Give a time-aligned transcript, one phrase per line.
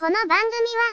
[0.00, 0.32] この番組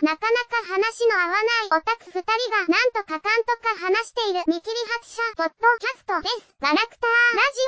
[0.04, 6.54] はなかなか話の合わないオタク二人がなんとかかんとか話している見切り発車ポッドキャストです。
[6.60, 7.64] ガラクターラジ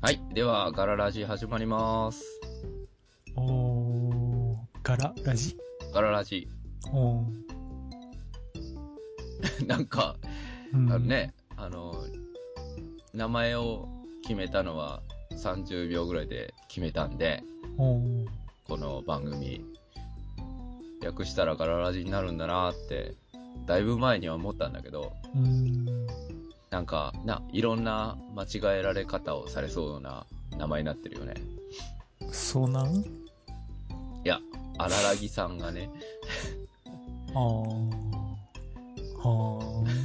[0.00, 0.20] はい。
[0.32, 2.22] では、ガララジ始まります。
[3.34, 3.83] おー、
[4.96, 5.56] ガララジ？
[5.92, 6.46] ガララジ。
[6.92, 7.26] おー。
[9.66, 10.14] なんか、
[10.72, 11.04] うんあの。
[11.04, 12.04] ね、あの、
[13.12, 13.88] 名前を
[14.22, 15.02] 決めたのは
[15.32, 17.42] 30秒ぐらいで決めたんで、
[17.76, 18.26] おー。
[18.68, 19.64] この番組、
[21.02, 23.16] 略したらガララジになるんだなって、
[23.66, 26.06] だいぶ前には思ったんだけど、うーん。
[26.70, 30.24] なんか、な、いろんな間違えられ方をされそうな
[30.56, 31.34] 名前になってるよね。
[32.30, 32.94] そうなん？
[32.98, 33.04] い
[34.24, 34.40] や、
[34.78, 35.90] 荒らぎさんがね、
[37.34, 37.38] あー。
[39.18, 40.04] はー。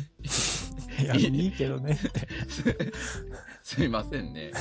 [1.04, 1.98] いや、いいけどね。
[3.64, 4.52] すいませんね。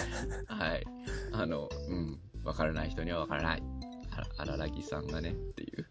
[0.46, 0.86] はい。
[1.32, 2.18] あの、うん。
[2.44, 3.62] わからない人にはわからない。
[4.12, 5.86] ああららぎさんがね、っていう。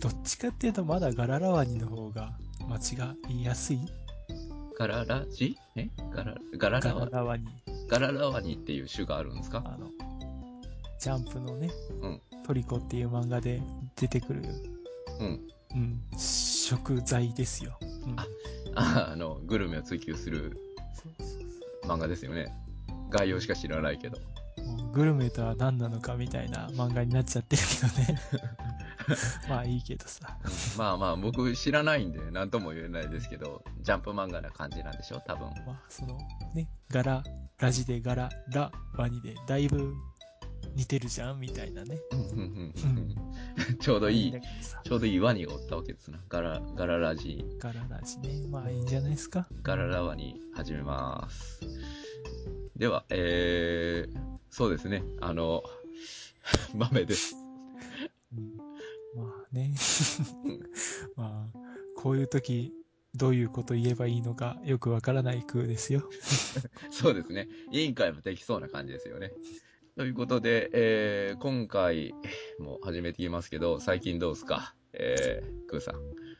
[0.00, 2.36] どっちかっていうと、まだガララワニの方が
[2.68, 3.80] 間違いやすい？
[4.78, 5.56] ガララジ？
[5.76, 5.88] え？
[6.14, 7.46] ガラ、ガララワニ。
[7.88, 9.62] ガララワニっていう種があるんですか？
[9.64, 9.90] あの、
[10.98, 11.70] ジャンプのね、
[12.02, 13.60] うんトリコっていう漫画で
[13.96, 14.42] 出てくる、
[15.20, 15.40] うん。
[15.74, 17.76] うん、食材ですよ。
[17.82, 18.26] うん、あ
[18.76, 20.56] あ あの、グルメを追求する
[21.84, 22.54] 漫画ですよね。
[23.10, 24.18] 概要しか知らないけど。
[24.92, 27.62] グルメとは何なのかみたいな漫画になっちゃってる
[27.96, 28.20] けどね。
[29.48, 30.38] まあいいけどさ。
[30.78, 35.20] まあまあ、僕知らないんで、なんとも言えないですけど、ジャンプ漫画な感じなんでしょ？
[35.26, 35.48] 多分。
[35.66, 36.16] まあその
[36.54, 37.24] ね、ガラ、
[37.58, 39.94] ラジでガラ、ラ、ワニでだいぶ
[40.76, 41.98] 似てるじゃんみたいなね。
[43.80, 44.34] ちょうどいい
[44.84, 46.20] ちょうどいいワニがおったわけですな。
[46.28, 48.46] ガラ、ガララジガララジね。
[48.50, 49.48] まあいいんじゃないですか。
[49.62, 51.60] ガララワに始めます。
[52.76, 54.18] では、えー、
[54.50, 55.02] そうですね。
[55.22, 55.62] あの、
[56.76, 57.36] 豆です。
[58.36, 58.56] うん
[59.16, 59.74] まあね。
[61.16, 61.58] まあ、
[61.96, 62.74] こういう時、
[63.14, 66.10] どういうこと言えばいいのかよくわからない空ですよ。
[66.92, 67.48] そうですね。
[67.72, 69.32] 委員会もできそうな感じですよね。
[69.96, 72.12] ということで、えー、今回
[72.60, 74.74] も始めていきますけど、最近どうですか？
[74.92, 75.94] えー、クーさん。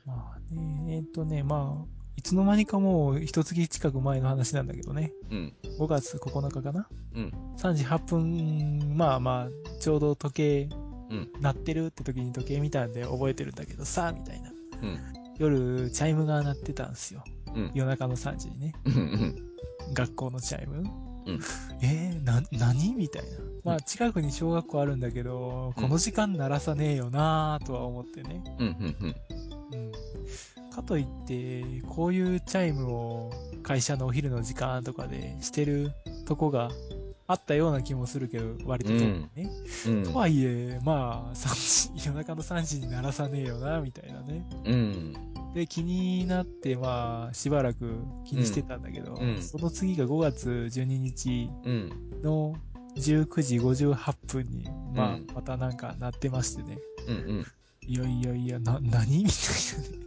[0.05, 1.87] まあね、えっとね、まあ、
[2.17, 5.11] いつの間にかもう一月近く前の話なんだけどね。
[5.31, 5.55] うん。
[5.79, 6.87] 5月9日かな？
[7.15, 7.33] うん。
[7.57, 10.69] 3時8分、まあまあ、ちょうど時計、
[11.09, 14.51] うん鳴ってるって時に時計見たんで覚えてるんだけどさ、みたいな。
[14.83, 14.99] うん。
[15.39, 17.25] 夜、チャイムが鳴ってたんですよ。
[17.55, 17.71] うん。
[17.73, 18.75] 夜中の3時にね。
[19.95, 20.85] 学校のチャイム。
[21.27, 21.41] うん
[21.83, 23.29] えー、な、何みたいな。
[23.65, 28.43] まあ、近くに小学校あるんだけど、うんこの時間鳴らさねえよなぁとは思ってね。
[28.59, 28.67] うん。
[28.67, 28.97] うん。
[29.01, 29.17] うん。
[29.73, 30.71] うん。
[30.71, 33.31] かといって、こういうチャイムを
[33.63, 35.93] 会社のお昼の時間とかでしてる
[36.27, 36.71] とこが
[37.27, 39.51] あったような気もするけど、割と遠くにね。
[39.87, 40.03] うん。
[40.05, 44.47] とはいえ、まあ、3時、夜中の3時に鳴らさねえよな、みたいなね。
[44.65, 45.36] うん。
[45.57, 51.91] で、気になって、まあ、しばらく気にしてたんだけど、うんうんその次が5月12日うん。
[52.23, 52.55] の
[52.97, 56.79] 19時58分に、まあうん、またなんか鳴ってましてね。
[57.09, 57.17] うん。
[57.17, 57.47] うん。
[57.87, 60.07] いやいやいや、な、何みたいなね。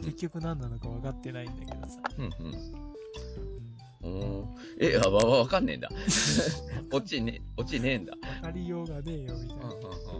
[0.00, 0.04] うん。
[0.04, 2.00] 結局何なのか分かってないんだけどさ。
[2.18, 2.24] うん。
[2.24, 2.54] うん。
[4.02, 4.44] うん
[4.80, 5.88] え、あ、わ、わかんねえんだ。
[6.90, 8.14] 落ちね、落ちねえんだ。
[8.40, 9.64] 分かりようがねえよ、みたいな。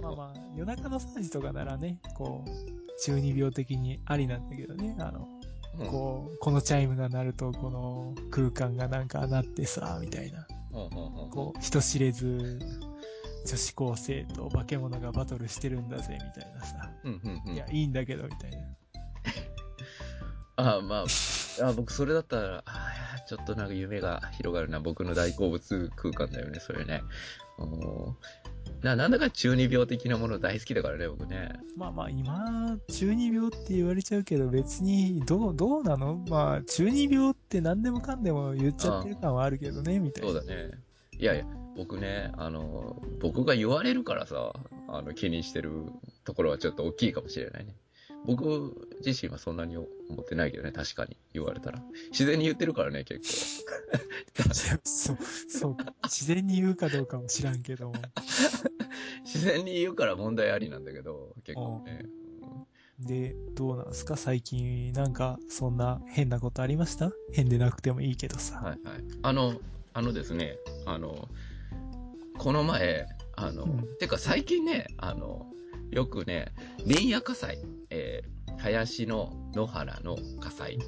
[0.02, 5.28] まあまあ、夜中の3時とかならね、こう、中二病的にありなんだけどね、あの、
[5.78, 10.46] うんこう、このチャイムが鳴ると、この空間がなんかなってさ、みたいな。
[11.30, 12.58] こう、人知れず、
[13.46, 16.90] 女子高生と化け物がバトルしてるんだぜ、みたいなさ。
[17.46, 18.58] いや、いいんだけど、みたいな。
[20.56, 21.04] あまあ、
[21.68, 22.92] あ僕それだったら、あ
[23.28, 24.80] ちょっとなんか夢が広がるな。
[24.80, 27.02] 僕の大好物空間だよね、それね。
[28.82, 31.52] ななんだか中二病的なもの大好きだからね、僕ね。
[31.76, 36.24] まあまあ、今、中二病って言われちゃうけど、別に、どう、どうなの？
[36.28, 40.30] まあ、中二病って何でもかんでも言っちゃってる感はあるけどね、みたいな。
[40.30, 40.70] そうだね。
[41.18, 41.44] いやいや、
[41.76, 44.52] 僕ね、あの、僕が言われるからさ、
[44.88, 45.72] あの、気にしてる
[46.24, 47.74] ところはちょっと大きいかもしれないね。
[48.24, 49.88] 僕自身はそんなに思
[50.20, 51.82] ってないけどね、確かに言われたら。
[52.10, 54.52] 自然に言ってるからね、結構。
[54.84, 55.18] そう、
[55.48, 55.92] そうか。
[56.04, 57.94] 自然に言うかどうかも知らんけども。
[59.24, 62.04] 自然に言うから問題ありなんだけど、結構ね。
[63.00, 64.16] で、どうなんすか？
[64.16, 67.12] 最近、なんか、そんな変なことありました？
[67.32, 68.56] 変でなくてもいいけどさ。
[68.56, 69.04] はいはい。
[69.22, 69.60] あの、
[69.94, 71.28] あのですね、あの、
[72.38, 73.06] この前、
[73.36, 75.46] あの、うんてか最近ね、あの、
[75.90, 76.52] よくね、
[76.86, 77.58] 林野火災、
[77.90, 80.78] えー、林の野原の火災っ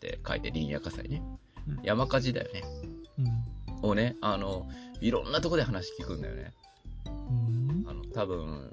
[0.00, 1.22] て書いて林野火災ね。
[1.26, 2.62] うん山火事だよね。
[3.82, 3.90] うん。
[3.90, 4.68] をね、あの、
[5.00, 6.52] いろんなとこで話聞くんだよね。
[7.06, 7.84] うん。
[7.88, 8.72] あの、多分、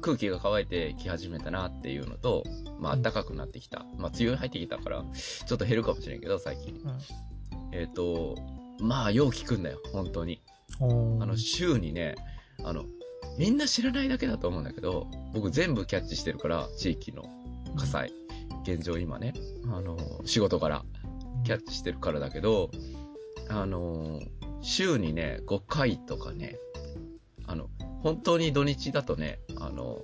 [0.00, 2.44] 空気が乾いてき始めたなっていうのと、
[2.78, 3.84] まあ、暖かくなってきた。
[3.96, 5.04] まあ、梅雨入ってきたから、
[5.46, 6.74] ちょっと減るかもしれんけど、最近。
[6.84, 6.98] うん。
[7.72, 8.36] えっ、と、
[8.80, 10.40] まあ、よう聞くんだよ、本当に。
[10.80, 10.84] あ
[11.26, 12.16] の、週にね、
[12.62, 12.84] あの、
[13.38, 17.24] みんな知らないだけだと思うんだけど、僕全部キャッチしてるから、地域の
[17.76, 18.12] 火災。
[18.62, 19.34] 現状今ね、
[19.66, 20.84] あの、仕事から
[21.44, 22.70] キャッチしてるからだけど、
[23.48, 24.20] あの、
[24.62, 26.58] 週にね、5回とかね、
[27.46, 27.68] あの、
[28.02, 29.98] 本当に土日だとね、あの、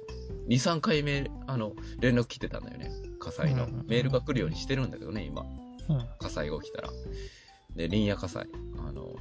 [0.49, 2.91] 2、3回目、あの、連絡来てたんだよね。
[3.19, 3.67] 火災の。
[3.87, 5.43] メールが来るようにしてるんだけどね、今。
[5.88, 6.09] うん。
[6.19, 6.91] 火災が起きたら。
[7.77, 8.49] で、林野火災。
[8.87, 9.15] あの、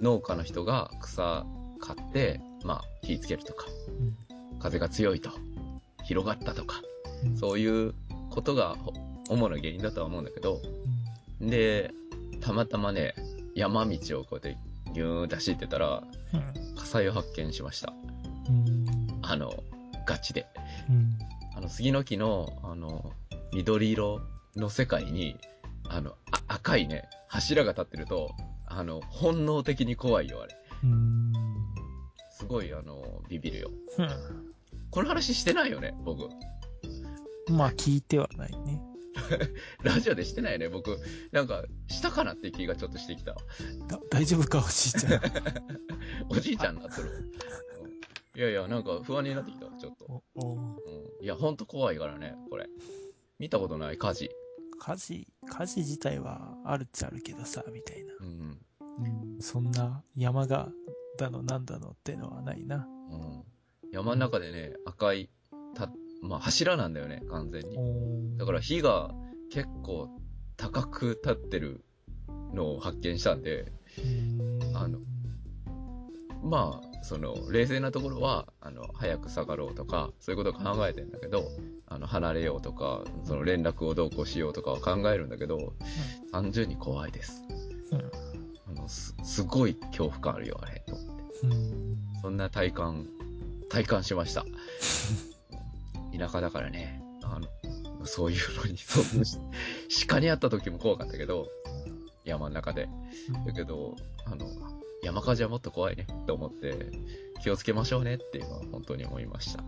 [0.00, 1.46] 農家の人が草
[1.78, 3.66] 買って、まあ、火つけるとか、
[4.58, 5.30] 風が強いと、
[6.04, 6.82] 広がったとか、
[7.24, 7.36] うん。
[7.36, 7.94] そういう
[8.30, 8.92] ことがほ
[9.28, 10.60] 主な原因だとは思うんだけど、
[11.40, 11.92] で、
[12.40, 13.14] たまたまね、
[13.54, 14.58] 山道をこうやって
[14.92, 16.02] ギューンって走ってたら、
[16.34, 16.74] うん。
[16.76, 17.92] 火災を発見しました。
[18.48, 18.86] うん。
[19.22, 19.62] あの、
[20.06, 20.46] ガチで。
[20.88, 21.18] うん。
[21.56, 23.12] あの、杉の木の、あの、
[23.52, 24.20] 緑色
[24.56, 25.36] の世界に、
[25.88, 28.30] あの、あ赤いね、柱が立ってると、
[28.66, 30.56] あの、本能的に怖いよ、あれ。
[32.46, 33.70] ごい、あの、ビビるよ。
[33.98, 34.08] うん。
[34.90, 36.28] この話してないよね、僕。
[37.50, 38.82] まあ、聞いてはないね。
[39.82, 40.98] ラジオでしてないよね、僕。
[41.32, 43.34] なんか、したかなって気がちょっとしてきた。
[43.34, 45.20] だ大丈夫か、おじいちゃん。
[46.30, 47.10] おじいちゃんになってる。
[47.10, 47.66] うん
[48.36, 50.22] いやいや、なんか不安になってきた、ちょっと。
[50.34, 52.68] うん、いや、ほんと怖いからね、これ。
[53.38, 54.30] 見たことない火事。
[54.78, 58.12] 火事、火事自体はあるっちゃあるけどさ、みたいな。
[58.20, 58.58] うん。
[59.34, 59.40] うん。
[59.40, 60.70] そんな山が、
[61.16, 62.86] だのなんだのってのはないな。
[63.10, 63.44] うん。
[63.92, 65.30] 山の中でね、赤い、
[65.74, 65.90] た、
[66.22, 67.76] まあ、柱なんだよね、完全に。
[67.78, 69.10] おだから火が
[69.50, 70.08] 結構
[70.56, 71.84] 高く立ってる
[72.52, 73.72] のを発見したんで、
[74.74, 74.98] あの
[76.42, 81.44] まあ、その、冷静なところは、あの、早く下がろうとか、そういうことを考えてんだけど、
[81.86, 85.74] あの、離れようとか、その連絡をどうこうしようとかは考えるんだけど、
[86.30, 87.42] 単純に怖いです。
[87.90, 88.35] うん。
[88.68, 91.24] あの、す、すごい恐怖感あるよ、あれ、と思って。
[91.44, 91.98] うん。
[92.22, 93.06] そんな体感、
[93.68, 94.44] 体感しました。
[96.16, 97.46] 田舎だからね、あの、
[98.06, 99.24] そういうのに遭遇
[99.88, 101.48] し、鹿に会った時も怖かったけど、
[102.24, 102.88] 山の中で。
[103.46, 104.46] だけど、あの、
[105.02, 106.90] 山火事はもっと怖いねって思って、
[107.42, 109.62] 気をつけましょうねっていうのは本当に思いました。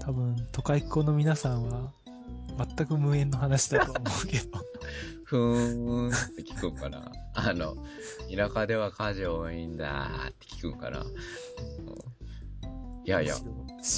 [0.00, 1.92] 多分、都会っ子の皆さんは、
[2.58, 4.60] 全く無縁の話だと思うけど。
[5.30, 7.12] ふーんって聞くんかな。
[7.34, 7.76] あの、
[8.34, 11.02] 田舎では火事多いんだって聞くんかな。
[11.02, 11.10] うん
[13.04, 13.36] いやいや、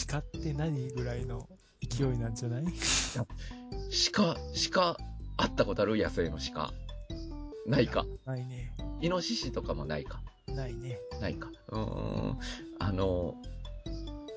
[0.08, 1.48] 鹿って何ぐらいの
[1.80, 2.64] 勢いなんじゃない？
[4.12, 4.36] 鹿、
[4.70, 4.96] 鹿、
[5.38, 5.96] 会ったことある？
[5.96, 6.70] 野生の鹿。
[7.66, 8.04] ないか。
[8.26, 8.74] ないね。
[9.00, 10.20] イノシシとかもないか。
[10.48, 10.98] ないね。
[11.20, 11.50] ないか。
[11.70, 12.38] うーん。
[12.78, 13.34] あの、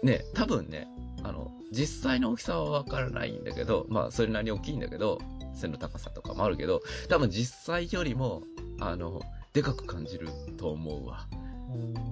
[0.02, 0.88] ね、多分ね、
[1.24, 5.20] あの、実際の大きさはわからないんだけど、まあ、それなりに大きいんだけど、
[5.56, 8.44] 背の高さとかもあるけど、多分実際よりも、
[8.80, 9.22] あの、
[9.54, 11.28] でかく感じると思うわ。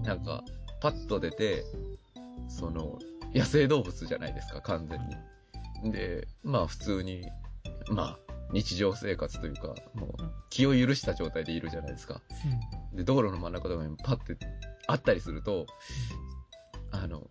[0.04, 0.44] なんか、
[0.82, 1.64] パッと出て、
[2.48, 3.00] その、
[3.34, 5.00] 野生動物じゃないですか、完全
[5.84, 5.92] に。
[5.92, 7.26] で、まあ普通に、
[7.90, 10.16] まあ、日常生活というか、もう、
[10.50, 12.22] 気を許した状態でいるじゃないですか。
[12.94, 14.38] で、道路の真ん中とかにパッて
[14.88, 15.66] あったりすると、
[16.92, 17.28] あの、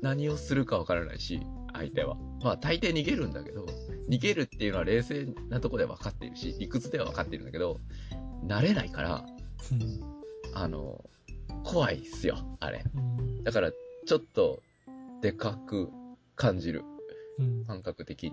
[0.00, 1.40] 何をするかわからないし、
[1.74, 2.16] 相手は。
[2.42, 3.66] まあ大抵逃げるんだけど、
[4.10, 7.78] 逃げるっていうのは冷静なとこでは分かっているし、理屈では分かっているんだけど、
[8.44, 9.24] 慣れないから、
[9.70, 10.00] うん。
[10.52, 11.04] あの、
[11.62, 12.84] 怖いっすよ、あれ。
[12.92, 13.44] うん。
[13.44, 14.62] だから、ちょっと、
[15.22, 15.90] でかく
[16.34, 16.82] 感じる、
[17.38, 17.64] うん。
[17.64, 18.32] 感覚的に。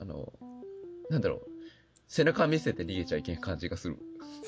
[0.00, 0.32] あの、
[1.10, 1.40] なんだろう、
[2.06, 3.96] 背中見せて逃げちゃいけん感じがする。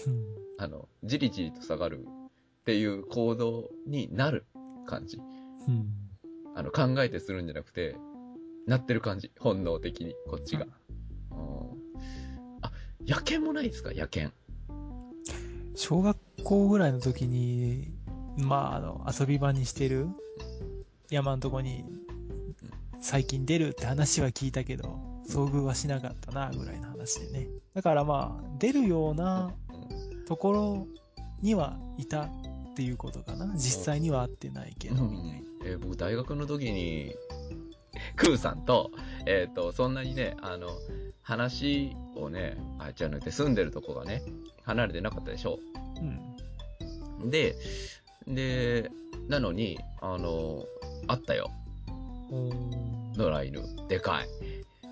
[0.07, 0.25] うん。
[0.59, 4.47] あの、じりじりと下がるっていう行動になる
[4.87, 5.19] 感じ。
[5.67, 5.89] うん。
[6.55, 7.97] あの、考えてするんじゃなくて、
[8.67, 9.31] なってる感じ。
[9.39, 10.65] 本能的に、こっちが。
[10.65, 10.71] うん
[12.63, 12.73] あ、
[13.07, 13.93] 野犬もないですか？
[13.93, 14.33] 野犬。
[15.75, 17.93] 小学校ぐらいの時に、
[18.37, 20.09] まあ、あの、遊び場にしてる
[21.11, 21.85] 山のとこに、
[23.01, 27.49] 最近出るって話は聞いたけど、遭遇はしなかったな、ぐらいの話でね。
[27.73, 30.87] だからまあ、出るようなうんところ
[31.41, 32.31] にはいたっ
[32.77, 33.47] ていうことかな。
[33.55, 35.33] 実際には会ってないけど、みたいな。
[35.65, 37.15] えー僕、大学の時に、
[38.17, 38.91] クーさんと、
[39.27, 40.69] えっ、と、そんなにね、あの、
[41.23, 44.23] 話をね、あ、じゃなくて住んでるとこがね、
[44.65, 45.59] 離れてなかったでしょ。
[47.21, 47.31] うん。
[47.31, 47.55] で、
[48.27, 48.91] で、
[49.29, 50.65] なのに、あの、
[51.07, 51.51] あったよ。
[53.17, 53.89] 野良犬。
[53.89, 54.27] でかい。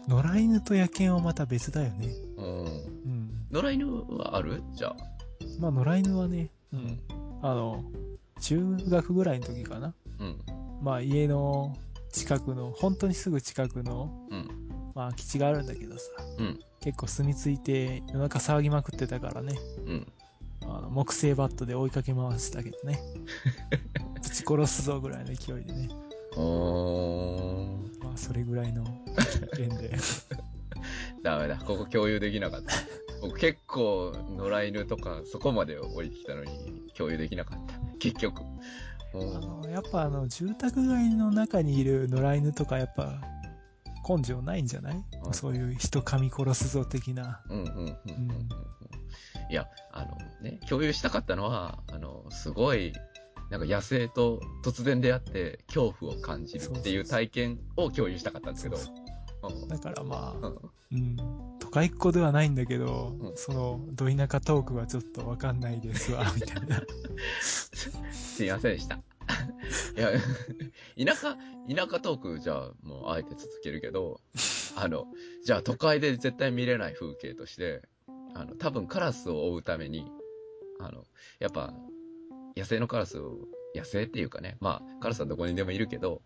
[0.09, 2.09] 野良犬と野犬はまた別だよね。
[2.37, 2.65] うん。
[2.65, 2.69] う
[3.09, 3.31] ん。
[3.51, 4.63] 野良犬はある？
[4.73, 4.97] じゃあ。
[5.61, 7.01] まあ、野良犬はね、うん。
[7.43, 7.85] あの、
[8.41, 9.95] 中学ぐらいの時かな。
[10.19, 10.39] うん。
[10.83, 11.77] まあ、家の
[12.19, 14.49] 近くの、本当にすぐ近くの、うん。
[14.95, 16.59] まあ、基地があるんだけどさ、うん。
[16.81, 19.57] 結構住み着いて、夜中騒ぎまくってたからね、
[19.87, 20.13] うん。
[20.63, 23.01] あの木製バットで追いかけ回したけどね。
[24.21, 25.89] ぶち殺すぞぐらいの勢いでね。
[28.03, 28.85] まあ、それぐらいの
[29.55, 29.97] 経験で。
[31.23, 31.57] ダメだ。
[31.57, 32.75] ここ共有できなかった。
[33.21, 37.75] 僕結構野良犬とかそこまで降りてきたのに共有できなかった。
[37.99, 38.43] 結局。
[39.15, 43.21] あもの、やっぱあの、住宅街の中にいる野良犬とかやっぱ、
[44.09, 45.35] 根性ないんじゃない、うん。
[45.35, 47.43] そういう人噛み殺すぞ的な。
[49.51, 52.93] いや、あのね、共有したかったのは、あの、すごい、
[53.51, 58.77] なんか野生と突然出会って恐怖を感じるっていう体験を共有したかったんですけど。
[58.77, 59.08] そううん
[59.69, 61.17] だからまあ、うんうん、
[61.59, 66.83] 都会っ子ではないんだけど、うんその、ど田舎トークはちょっとわかんないですわ、みたいな。
[67.41, 68.97] すいませんでした。
[68.97, 70.11] いや、
[71.05, 74.21] 田舎、田舎トークじゃあもうあえて続けるけど、
[74.77, 75.07] あの、
[75.45, 77.83] じゃあ都会で絶対見れない風景として、
[78.35, 80.07] あの、多分カラスを追うために、
[80.81, 81.05] あの、
[81.39, 81.75] やっぱ、
[82.57, 83.39] 野生のカラスを、
[83.75, 86.23] 野生っていうかね、まあ、カラスはどこにでもいるけど、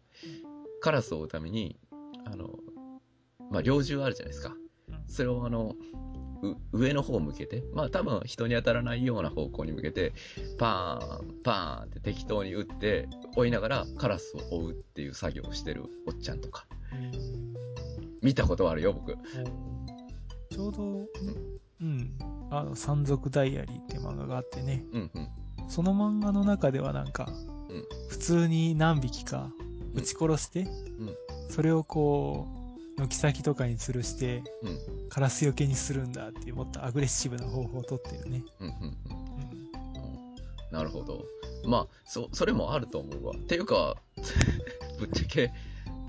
[0.80, 1.78] カラスを追うために、
[2.24, 2.58] あの、
[3.50, 4.54] まあ、猟銃あるじゃないですか。
[5.08, 5.74] それをあの、
[6.42, 10.12] う上の方向けて、まあ多分人に当たらないような方向に向けて、
[10.58, 16.66] パーン、パーンって適当に撃って、追いながらカラスを追うっていう作業をしてるおっちゃんとか、
[18.22, 19.16] 見たことあるよ、僕。
[20.50, 21.06] ちょうど、
[21.80, 22.18] うん、
[22.50, 25.28] あの、山賊ダイアリーって漫画があってね、うんうん。
[25.68, 27.28] その漫画の中ではなんか、
[27.68, 29.50] うん普通に何匹か
[29.94, 31.16] 撃ち殺して、うん
[31.48, 32.61] それをこう、
[33.08, 35.08] 軒先とかに吊るして、うん。
[35.08, 38.44] カラスよけにするんだっていうもっとアグレッシブな方法をとってるね。
[38.60, 39.16] うんうんうん。
[39.16, 39.22] うん
[40.72, 41.26] なるほど。
[41.66, 43.34] まあ、そ、それもあると思うわ。
[43.36, 43.96] っていうか、
[44.98, 45.52] ぶっちゃけ、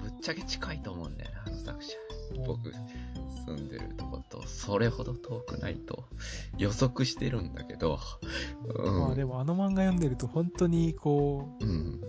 [0.02, 1.98] ぶっちゃけ近いと思うんだよな、あの作者。
[2.46, 2.72] 僕、
[3.46, 6.06] 住んでるとこと、それほど遠くないと
[6.58, 8.00] 予測してるんだけど、
[8.66, 9.00] うん。
[9.00, 12.02] まあでもあの漫画読んでると本当にこう、うん。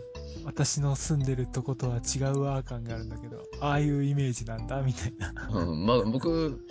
[0.44, 5.32] 私の住んでるとことは違うわ感があるんだけど、ああいうイメージなんだみたいな。
[5.50, 6.64] うん、まあ僕、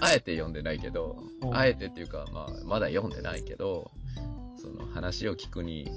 [0.00, 3.90] あえて読んでないけどう、んあえてっていうか、まあ、まだ読んでないけど、
[4.60, 5.90] その話を聞くに、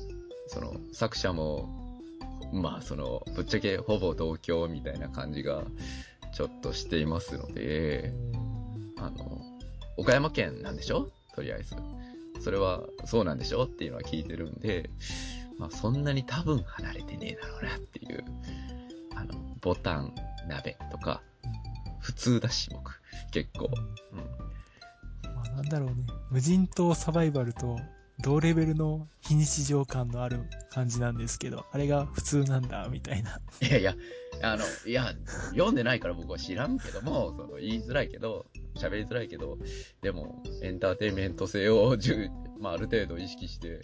[0.47, 1.69] その作者も、
[2.51, 5.63] まあその、ぶっちゃけほぼ同郷みたいな感じが、
[6.33, 8.13] ちょっとしていますので、
[8.97, 9.41] あの、
[9.97, 11.09] 岡山県なんでしょ？
[11.35, 11.75] とりあえず。
[12.41, 13.63] それはそうなんでしょ？
[13.63, 14.89] っていうのは聞いてるんで、
[15.59, 18.23] まあそんなに多分離れてねえだろうなっていう、
[19.15, 20.15] あの、ボタン、
[20.47, 21.21] 鍋とか、
[21.99, 22.99] 普通だし、僕。
[23.31, 23.69] 結構。
[24.13, 25.35] うん。
[25.35, 25.95] まあなんだろうね。
[26.31, 27.77] 無人島サバイバルと
[28.21, 30.39] 同レベルの非日常感のある
[30.71, 33.39] 感じなんですけど、あれが普通なんだ、みたいな。
[33.61, 33.95] いやいや、
[34.41, 35.13] あの、いや、
[35.51, 39.57] 読んでないから僕は知らんけども、その言いづらいけど、喋りづらいけど、
[40.01, 41.97] でも、エンターテインメント性を
[42.59, 43.79] まあ、ある程度意識して、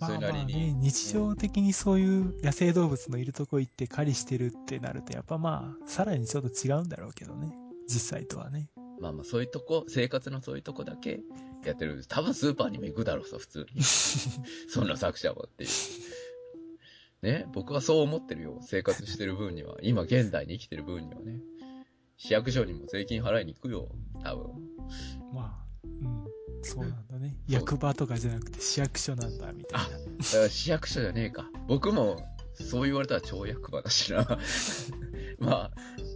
[0.00, 7.54] それなりまあまあね、に、日常的にそういう野生動物のいるとこ行って狩りしてるってなると、やっぱまあ、さらにちょっと違うんだろうけどね。
[7.86, 8.70] 実際とはね。
[9.00, 11.20] まあまあ、そういうとこ、生活のそういうとこだけ
[11.64, 12.04] やってる。
[12.08, 13.82] 多分スーパーにも行くだろうさ、普通に。
[14.68, 15.70] そんな作者はっていう。
[17.22, 18.58] ね、僕はそう思ってるよ。
[18.62, 19.76] 生活してる分には。
[19.82, 21.40] 今現代に生きてる分にはね。
[22.16, 23.88] 市役所にも税金払いに行くよ。
[24.22, 24.68] 多分。
[25.32, 25.69] まあ、うん。
[26.62, 27.36] そうなんだね。
[27.48, 29.88] 役場とかじゃなくて市役所なんだ、みたいな。
[29.88, 31.48] だから市役所じゃねえか。
[31.68, 32.16] 僕も、
[32.54, 34.38] そう言われたら町役場だしな。
[35.38, 35.70] まあ、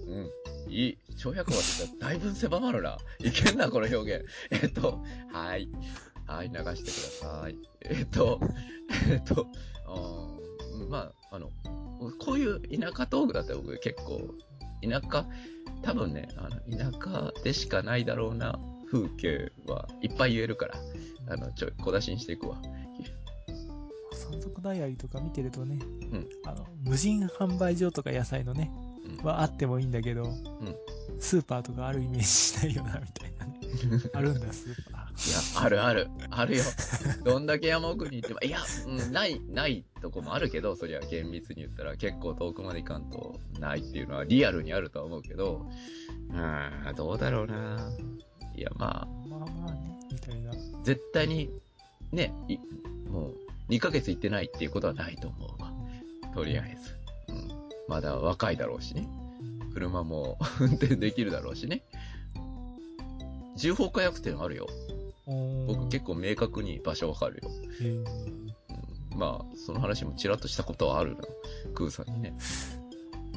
[0.07, 0.73] うん。
[0.73, 0.99] いい。
[1.17, 2.99] 町役場って言ったらだいぶ狭まるな。
[3.19, 4.27] いけんな、この表現。
[4.51, 5.69] えっと、はい。
[6.27, 7.57] はい、流してください。
[7.83, 8.41] えっと、
[9.11, 9.47] えっと、
[9.87, 11.51] あーまあ、あの、
[12.19, 14.35] こういう田舎トークだったら僕結構、
[14.83, 15.27] 田舎、
[15.83, 18.59] 多分ね、あの、田舎でしかないだろうな
[18.95, 20.75] 風景はいっぱい言えるから、
[21.29, 22.57] あの、ちょい小出しにしていくわ。
[24.13, 28.71] 山賊ダイアリーとか見てるとね、んあの、無人販売所とか野菜のね、
[29.09, 30.33] うんはあってもいいんだけど、
[31.19, 33.59] スーパーとかあるイメージしないよな、みたいなね。
[34.15, 36.09] あるんだ、スーパいや、あるある。
[36.31, 36.65] あるよ。
[37.25, 45.67] どんだけ山奥に行っても、いや、うん、ない、ないとこもあるけど、そりゃ厳密に言ったら結構遠くまで行かんとないっていうのはリアルにあるとは思うけど、
[46.31, 47.91] うん、どうだろうな。
[48.57, 49.29] いや、まー。
[49.29, 50.51] まあまあね、みたいな。
[50.51, 51.51] あ、絶対に、
[52.13, 52.59] ね、い
[53.09, 53.35] もう、
[53.69, 55.73] 2ヶ月行ってないっていうことはないと思うわ。
[56.35, 56.77] とりあえ
[57.29, 57.33] ず。
[57.33, 57.49] うん。
[57.89, 59.09] まだ若いだろうしね。
[59.75, 61.83] 車も運転できるだろうしね。
[63.57, 64.69] 重砲火薬店あるよ。
[65.67, 67.51] 僕結構明確に場所わかるよ。
[69.13, 71.23] うん、まあ、その話もちらっとしたことはあるな。
[71.75, 72.37] クーさんにね。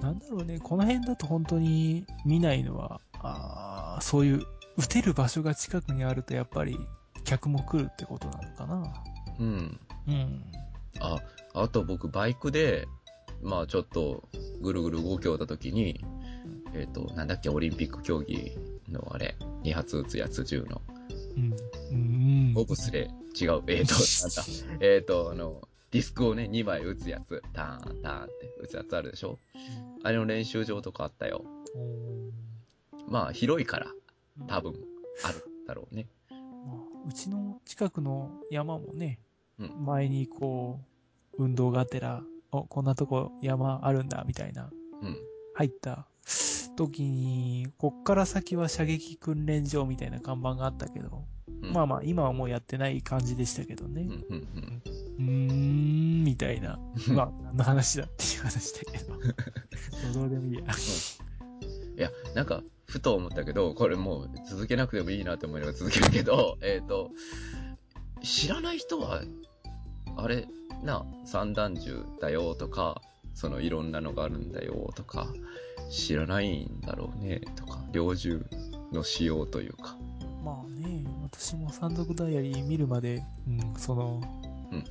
[0.01, 4.45] なんだろうね、この辺だと本当に見ないのは、あーそういう、
[4.77, 6.77] 撃てる場所が近くにあるとやっぱり
[7.23, 8.93] 客も来るってことなのかな。
[9.39, 9.79] うん。
[10.07, 10.43] うん。
[10.99, 11.19] あ、
[11.53, 12.87] あと僕バイクで、
[13.41, 14.23] まあちょっと
[14.61, 16.03] ぐるぐる動きおった時に、
[16.73, 18.57] えっ、と、なんだっけ、オリンピック競技
[18.89, 20.81] のあれ、2発撃つやつ銃の、
[21.35, 21.53] うん。
[21.91, 22.53] うん。
[22.53, 29.39] ボブスレー、違う、えっ、と、なんだ、 えっ、と、あの、ディスクをね、2枚撃つやつ、ターン、ターンって撃つやつあるでしょ？
[30.03, 31.43] あれの練習場とかあったよ。
[33.07, 33.87] まあ広いから、
[34.47, 34.73] 多分、
[35.23, 36.07] あるだろうね。
[36.29, 39.19] まあうちの近くの山もね、
[39.59, 40.79] うん前にこ
[41.37, 44.69] う、運動がてら、お、こんなとこ山あるんだ、みたいな、
[45.01, 45.17] うん。
[45.55, 46.07] 入った
[46.75, 51.25] 時に、こっから先は射撃訓練場みたいな看板があったけど、
[51.63, 54.07] うんまあまあ、今はもうやってない感じでしたけどね。
[54.29, 54.47] うん、
[55.19, 56.79] うん、みたいな。
[57.09, 59.13] まあ、何の話だっていう話だけど。
[60.13, 60.61] どうでもいいや。
[61.97, 67.11] いや、なんか、ふと思ったけど、これもう続けなくてもいいなって思いながら続けるけど、 えっ、と、
[68.23, 69.21] 知らない人は、
[70.15, 70.47] あれ、
[70.83, 73.01] な、散弾銃だよとか、
[73.33, 75.27] そのいろんなのがあるんだよとか、
[75.91, 78.45] 知らないんだろうねとか、猟銃
[78.93, 79.97] の使用というか。
[80.43, 84.21] まあね、私も山賊ダイアリー見るまで、うん、その、
[84.71, 84.83] うん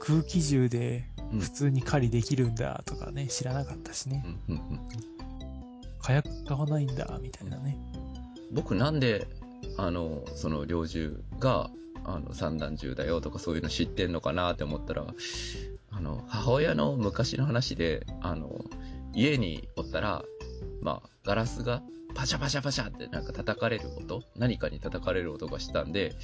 [0.00, 4.52] 空気銃でうん普通に狩りできるんだとかね、知らなかったしねう。
[4.52, 5.17] んうんうん
[6.02, 7.78] 火薬買わないんだ、みたいなね。
[8.52, 9.26] 僕なんで、
[9.76, 11.70] あの、その猟銃が、
[12.04, 15.04] あの、散弾銃だよとかそういうの知ってんのかなって思ったら、
[15.90, 18.64] あの、母親の昔の話で、あの、
[19.14, 20.24] 家におったら、
[20.80, 21.82] まあ、ガラスが
[22.14, 26.14] パシャパシャパシャってなんか叩かれる音何かに叩かれる音がしたんで、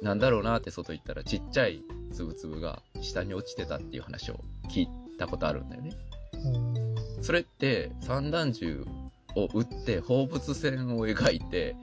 [0.00, 4.88] なんだろうなって外行ったらちっちゃいつぶつぶが下に落ちてたっていう話を聞い
[5.18, 5.92] たことあるんだよね。
[7.22, 8.84] うんそれって散弾銃
[9.36, 11.76] を撃って放物線を描いて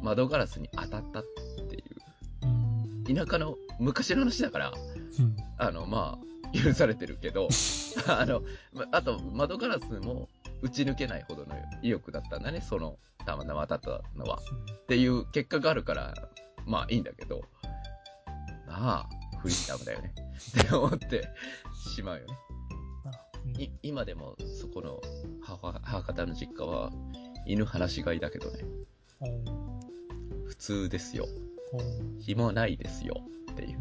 [0.00, 1.24] 窓ガラスに当たったっ
[1.68, 3.14] ていう。
[3.14, 4.72] 田舎の昔の話だから
[5.18, 5.36] うん。
[5.58, 7.48] あのまあ許されてるけど
[8.06, 10.28] あのまあと窓ガラスも
[10.62, 14.40] 撃ち抜けないほどの威力だったんだねそのたまたま当たったのは。
[14.82, 16.14] っていう結果があるから
[16.64, 17.42] まあいいんだけど
[18.66, 19.08] まあ
[19.40, 20.14] フリーダムだよね。
[20.60, 21.28] って思って
[21.94, 22.45] しまうよね
[23.58, 25.00] い今でもそこの
[25.40, 26.90] 母母方の実家は
[27.46, 28.64] 犬放し飼いだけどね。
[30.46, 31.26] 普通ですよ。
[32.20, 33.14] 暇ないですよ。
[33.52, 33.78] っていう。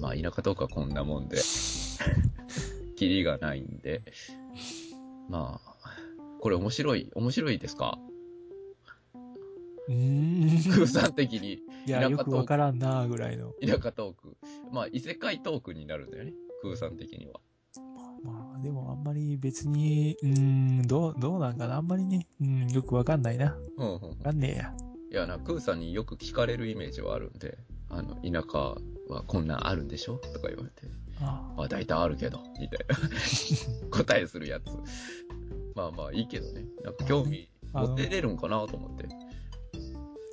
[0.00, 1.38] まあ田舎とかこんなもんで。
[2.96, 4.02] キリがないんで。
[5.28, 5.74] まあ
[6.40, 7.98] これ面白い面白いですか？
[9.88, 11.60] 空さん的に。
[11.86, 13.52] いや、田舎よくわからんなぐらいの。
[13.60, 14.36] 田舎トーク。
[14.72, 16.32] まあ異世界トークになるんだよね。
[16.62, 17.32] 空さん的には。
[17.34, 17.53] まあ、
[18.64, 21.76] でもあんまり別に、うーん、どう、どうなんかな。
[21.76, 23.56] あんまりね、うん、よくわかんないな。
[23.76, 24.74] うんうんうんわかんねえや。
[25.12, 27.58] いやな、クーさんによく聞かれるイメージはあるんで、
[27.90, 28.58] あの、田舎
[29.12, 30.16] はこんなんあるんでしょ？
[30.16, 30.88] とか言われて、
[31.20, 32.96] ああ、大体あるけど、みたいな
[33.96, 34.64] 答えするやつ。
[35.76, 36.64] まあまあいいけどね。
[36.82, 39.06] なんか興味持ってれるんかなと思って。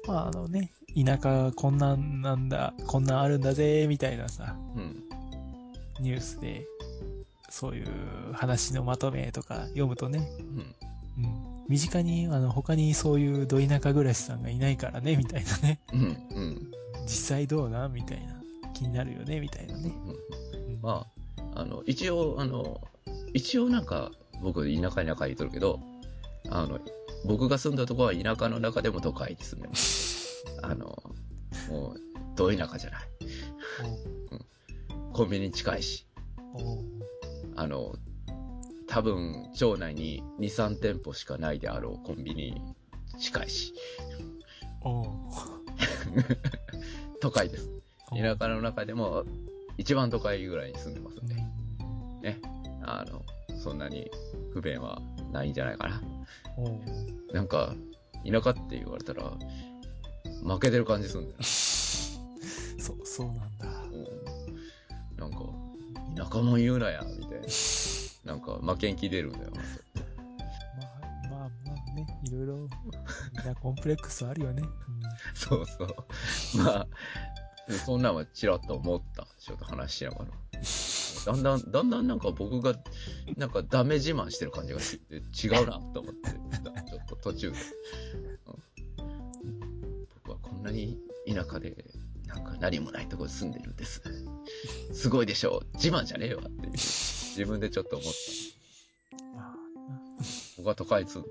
[0.08, 5.04] まあ、あのね、田舎こんなんなんだ、こんなんあるんだぜ、みたいなさ、うん。
[6.00, 6.66] ニュースで、
[7.52, 7.88] そういう
[8.34, 10.76] 話のまとめとか読むとね、うん。
[11.24, 15.80] うん、身近に、あの、他にそういうど田舎暮らしさんがいないからね、みたいなね。
[15.94, 16.00] うん。
[16.00, 16.72] うん。
[17.04, 17.94] 実際どうなん？
[17.94, 18.42] みたいな。
[18.74, 19.92] 気になるよね、みたいなね。
[20.06, 20.10] うん。
[20.10, 21.06] うんま
[21.54, 22.82] あ、あの、一応、あの、
[23.34, 24.12] 一応なんか、
[24.42, 25.80] 僕、田舎田舎言っとるけど、
[26.50, 26.80] あの、
[27.26, 30.46] 僕が住んだとこは田舎の中でも都会に住んでます。
[30.64, 30.86] あの、
[31.70, 31.96] もう、
[32.36, 33.02] ど田舎じゃない。
[35.14, 36.08] コンビニ近いし。
[37.62, 37.94] あの、
[38.88, 42.60] 多分、町内に2、3店舗しかないであろうコンビニ
[43.20, 43.76] 近いし、
[44.82, 45.32] おお
[47.22, 47.70] 都会です。
[48.10, 49.26] 田舎の中でも
[49.78, 52.40] 一番都会ぐらいに住んでますんで、うんね。
[52.82, 53.22] あの、
[53.60, 54.10] そんなに
[54.54, 55.00] 不便は
[55.32, 56.02] ないんじゃないかな。
[57.32, 57.76] なんか、
[58.26, 59.32] 田舎って言われたら、
[60.44, 61.44] 負けてる感じするんだよな。
[61.46, 63.81] そう、そうなんだ。
[66.22, 67.48] うんなんか、田舎も言うなや、みたいな。
[68.26, 69.62] なんか、負けん気出るんだよな。
[71.30, 74.64] まあ、まあまあね、いろいろ、みんなコンプレックスあるよね。
[75.34, 75.96] そうそう。
[76.58, 76.88] まあ、
[77.86, 79.28] そんなんはちらっと思った。
[79.40, 80.32] ちょっと話しながら。
[81.26, 82.76] だんだん、だんだんなんか僕が、
[83.38, 87.58] なんかダメ自慢してる感じがして、違うなと思ってちょっと途中で。
[88.98, 89.12] うん
[90.24, 91.86] 僕はこんなに田舎で、
[92.28, 94.02] なんか何もないところに住んでるんです。
[94.94, 98.18] すごいでしょ自慢じゃねえわって、自分でちょっと思った。
[100.58, 101.24] 僕は都会に住ん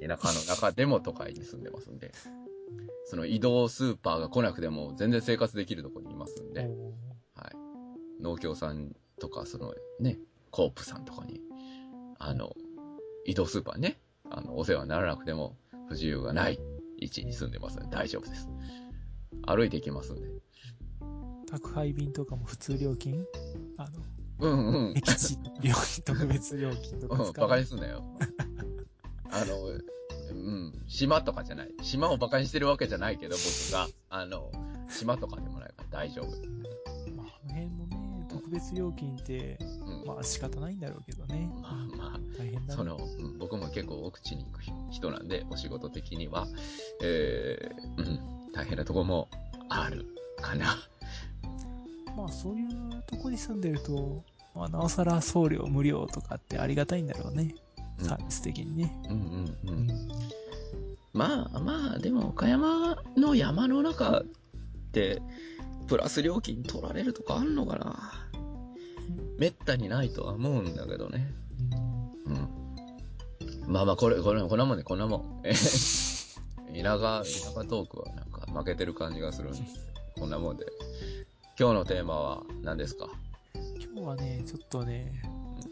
[0.00, 2.12] で田舎の中でも都会に住んでますんで、
[3.06, 8.22] その移動スーパーが来なくても全然生活できるとこにいますんで、はい。
[8.22, 10.18] 農協さんとか、そのね、
[10.50, 11.40] コープさんとかに、
[12.18, 12.54] あの、
[13.26, 13.98] 移動スーパーね、
[14.30, 15.56] あの、お世話にならなくても
[15.88, 16.58] 不自由がない
[16.98, 18.48] 位置に住んでますので大丈夫です。
[19.46, 20.28] 歩いて行きますんで。
[21.48, 23.24] ー宅配便とかも普通料金？
[23.76, 23.90] あの、
[24.40, 24.94] うんうん。
[24.94, 28.04] 僻地料金、特別料金とかうん、使バカうにすんなよ。
[29.30, 31.74] あの、うん、島とかじゃない。
[31.82, 33.88] 島をバカにしてるわけじゃないけど、僕が。
[34.10, 34.50] あの、
[34.88, 36.28] 島とかでもないから大丈夫。
[37.16, 40.06] まあ、あの辺のね、特別料金って、うん。
[40.06, 41.50] まあ仕方ないんだろうけどね。
[41.60, 42.66] まあまあ、大変だね。
[42.74, 46.46] その、うん僕も結構奥地に行く人なんで、お仕事的には、
[47.02, 49.28] えー、うん、大変なとこも
[49.68, 50.06] ある
[50.40, 50.76] かな。
[52.18, 52.68] まあそういう
[53.06, 57.54] とこに住んでると、まあなおさら送料無料とかってありがたいんだろうね。
[57.62, 58.92] うんサービス的にね。
[59.08, 59.72] うんうんう。
[59.72, 60.08] うんん。
[61.12, 64.24] まあまあ、でも岡山の山の中っ
[64.92, 65.20] て、
[65.88, 68.28] プラス料金取られるとかあんのかな
[69.38, 71.26] めったにないとは思うんだけどね。
[72.26, 73.72] うん。
[73.72, 75.40] まあまあ、これ、これ、こんなもんね、こんなもん。
[75.44, 79.58] え田舎、 田舎トークはなんか負けてる感じがするんで、
[80.16, 80.66] こんなもんで。
[81.58, 83.08] 今日のテーマは何ですか？
[83.94, 85.20] 今日はね、ちょっとね、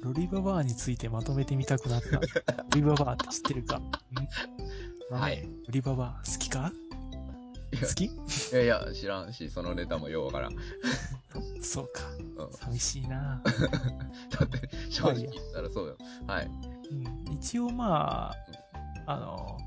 [0.03, 2.16] ロリババアについてまとめてみたくなった。
[2.18, 2.20] ロ
[2.75, 3.81] リババアって知ってるか、
[5.11, 6.72] うん、はいロリババア好きか？
[7.81, 8.05] 好き？
[8.07, 8.11] い
[8.53, 10.57] やいや、知らんし、そのネタもようわからん。
[11.61, 12.03] そうか。
[12.44, 12.53] うん。
[12.53, 13.42] 寂しいな。
[13.44, 15.96] だって、正直言ったらそうよ。
[16.27, 16.51] はい。
[16.90, 19.59] うん、一応まあ、あの、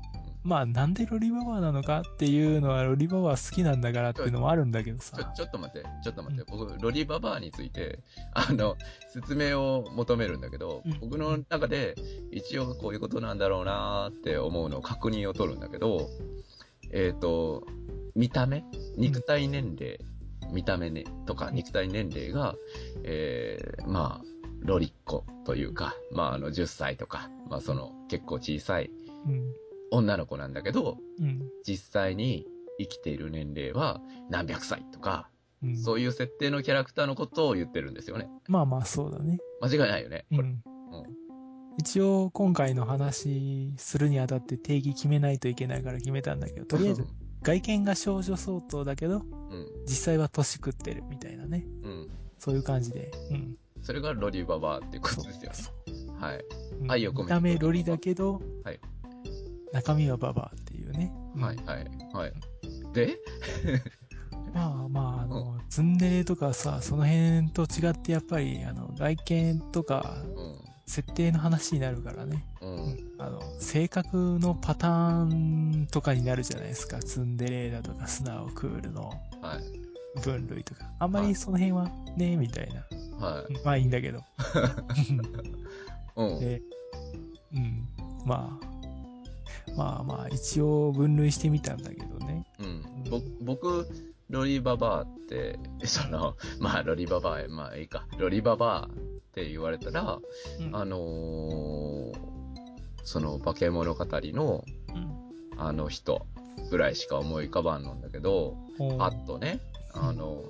[0.42, 5.32] まあなんでロリババアなのかっていうのはロリババア好きなんだからっていうのもあるんだけどちょさ、。
[5.36, 6.44] ちょっと待って、ちょっと待って。
[6.50, 7.98] 僕、ロリババアについて、
[8.32, 8.76] あの、
[9.12, 11.94] 説明を求めるんだけど、うん僕の中で、
[12.30, 16.08] 一応こういうことなんだろうなーって思うのを確認を取るんだけど、
[16.92, 17.66] えっ、と、
[18.14, 18.64] 見た目？
[18.96, 19.98] 肉体年齢、
[20.50, 22.54] 見た目ね、とか肉体年齢が、
[23.04, 24.24] えー、まあ、
[24.60, 28.90] ロリッコというか、まあ、あの、10歳とか、まあ、その、結構小さい
[29.26, 29.52] うん。
[29.90, 31.42] 女の子なんだけど、うん。
[31.66, 32.46] 実際に
[32.78, 35.28] 生きている年齢は何百歳とか、
[35.62, 35.76] うん。
[35.76, 38.28] そういう設定のキャラクターのことを言ってるんですよね。
[38.48, 39.38] まあまあそうだね。
[39.60, 40.26] 間違いないよね。
[40.30, 40.48] これ。
[40.48, 40.62] うん。
[41.78, 47.06] 一応今回の話するにあたって定義決めないといけないから決めたんだけど、とりあえず
[47.42, 49.66] 外見が少女相当だけど、うん。
[49.86, 51.66] 実際は年食ってるみたいなね。
[51.82, 52.08] うん。
[52.38, 53.10] そういう感じで。
[53.30, 53.56] うん。
[53.82, 56.18] それがロリババアっていうことですよね。
[56.18, 56.44] はい。
[56.82, 58.80] うん愛を込めて見た目ロリだけど、はい
[59.72, 61.12] 中身はババアっていうね。
[61.34, 62.32] うんはい、はい、はい。
[62.92, 63.16] で？
[64.52, 72.44] まあまあ、あの、ツンデレとかさ、その辺と違ってやっぱり、あの、外見とか、う設定の話になるからね。
[72.60, 72.64] ん。
[72.64, 72.68] う。
[72.68, 76.98] うんんあの、性格のパターンとかになるじゃないですか。
[76.98, 80.20] ツンデレだとか、素直クールのはい。
[80.20, 80.90] 分類とか。
[80.98, 83.24] あんまはいりその辺はね、みたいな。
[83.24, 83.52] はい。
[83.64, 84.20] まあいいんだけど。
[86.16, 86.40] うん。
[86.40, 86.60] で、
[87.54, 87.88] うん。
[88.24, 88.69] まあ、
[89.76, 92.44] まあまあ、一応分類してみたんだけどね。
[92.58, 93.10] うん。
[93.10, 93.86] ぼ、僕、
[94.28, 98.06] ロリババアって、 その、まあ、ロリババア、まあいいか。
[98.18, 98.90] ロリババアっ
[99.32, 100.18] て言われたら、
[100.58, 102.30] うんあのー
[103.02, 105.20] その化け物語の、うん
[105.58, 106.26] あの人
[106.70, 109.60] ぐらいしか思い浮かばんのんだけど、パッとね、
[109.92, 110.44] あの、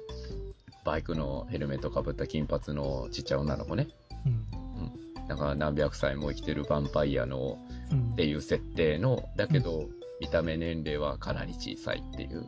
[0.84, 3.88] バイクのヘルメットかぶった金髪のちっちゃい女の子ね。
[4.26, 5.26] うん。
[5.26, 9.88] なんか何百歳も生きてるヴァンパイアのうんっていう設定の、だけど、
[10.20, 12.38] 見た目年齢はかなり小さいっていう、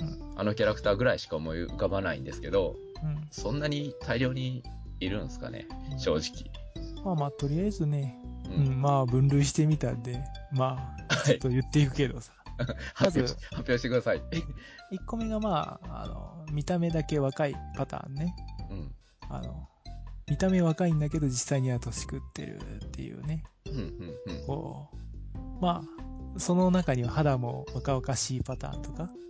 [0.00, 3.28] うんあのキャラクターぐらいしか思い浮かばないんですけど、うん。
[3.30, 4.62] そんなに大量に
[4.98, 6.50] いるんですかね、正直。
[7.04, 12.32] まあまあ、とりあえずね、ううん、まあ分類してみたんで、まあ、はいちょっと言っていくけどさ。
[12.94, 14.22] 発表し発表してください。
[14.92, 18.34] 1個目がまあ、あの、見た目だけ若いパターンね。
[18.70, 18.94] うん。
[19.28, 19.68] あの、
[20.28, 23.44] 見た目若いんだけど実際には年食ってるっていうね。
[23.66, 24.46] うん、うん、うん。
[24.46, 24.88] こ
[25.34, 29.22] う、まあ、その中には肌も若々しいパターンとか、うん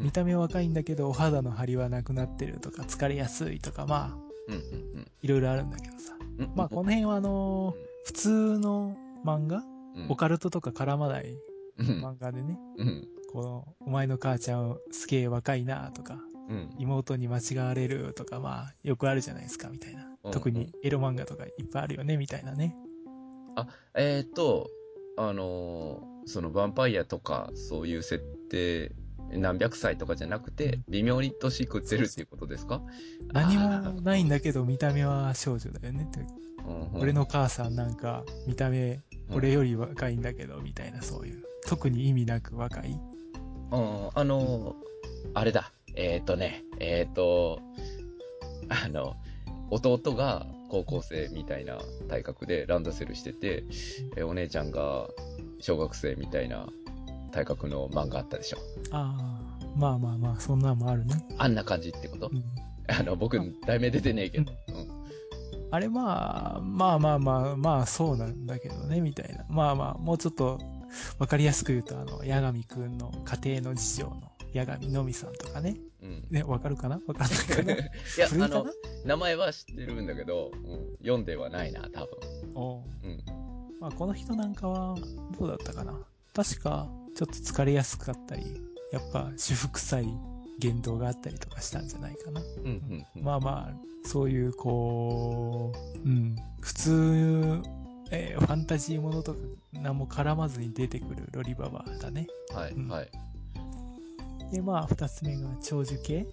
[0.00, 4.56] 見た目若いんだけどお肌の張りはなくなってるとか、疲れやすいとか、まあ、うん、う
[5.00, 6.14] ん、いろいろあるんだけどさ。
[6.38, 6.52] うん。
[6.56, 7.74] まあ、この辺はあの
[8.06, 9.62] 普通の漫画
[9.96, 11.36] うん、オカルトとか絡まない
[11.78, 16.70] うん、漫画でね、うん、この、お前の母ちゃんすげえ若いなとか、うん。
[16.78, 20.32] 妹に間違われるとか、まあ、よくあるじゃないですか、みたいなうん。
[20.32, 22.76] 特にエロ漫画とかいっぱいあるよね、みたいなね。
[23.94, 24.68] えっ、と、
[25.16, 28.92] あのーそのヴァンパイアとか、そういう設定、
[29.32, 32.82] 何百歳とかじゃなくて、微妙に年食ってるっていうことですか？
[33.32, 36.20] 何もないんだけど、見た目は少女だよねって。
[36.20, 39.00] うんうん俺の母さんなんか、見た目、
[39.32, 41.42] 俺より若いんだけど、みたいな、そういう。
[41.66, 42.90] 特に意味なく若い。
[43.72, 44.76] うん、あの、
[45.34, 45.72] あれだ。
[45.96, 47.60] えっ、とね、えっ、と、
[48.68, 49.16] あの、
[49.70, 51.78] 弟が高校生みたいな
[52.08, 53.64] 体格でランドセルしてて、
[54.16, 55.08] えお姉ちゃんが
[55.60, 56.68] 小学生みたいな
[57.32, 58.58] 体格の漫画あったでしょ。
[58.92, 61.24] ああ、まあまあまあ、そんなんもあるね。
[61.38, 62.30] あんな感じってこと？
[62.32, 62.44] うん
[62.90, 64.52] あの、僕、題名出てねえけど。
[64.68, 64.88] うん。
[65.70, 69.44] あれまあ、まあまあまあ、まあそうなんだけどね、みたいな。
[69.48, 70.58] まあまあ、もうちょっと
[71.18, 75.76] わかりやすく言うと、あの、八神くんの家庭の事情の八神のみさんとかね。
[76.02, 76.26] うん。
[76.30, 77.00] ね、わかるかな？
[77.06, 77.72] わかんないかな？
[77.74, 77.76] い
[78.18, 78.66] や、あの、
[79.04, 82.08] 名前は知ってるんだけど、うん、読んではないな、多分。
[82.54, 83.22] おううん。
[83.80, 84.96] まあこの人なんかは、
[85.38, 85.98] どうだったかな？
[86.34, 88.60] 確か、ちょっと疲れやすかったり、
[88.92, 90.08] やっぱ主婦臭い
[90.58, 92.40] 言動があったりとかしたんじゃないかな。
[92.40, 93.22] うん、うん、うん。
[93.22, 95.72] まあまあ、そういう、こ
[96.04, 97.62] う、うん、普通、
[98.12, 99.38] えーファンタジーものとか
[99.72, 102.26] 何も絡まずに出てくるロリババだね。
[102.52, 103.10] はい、うんはい。
[104.50, 106.26] で、まあ、二つ目が長寿系。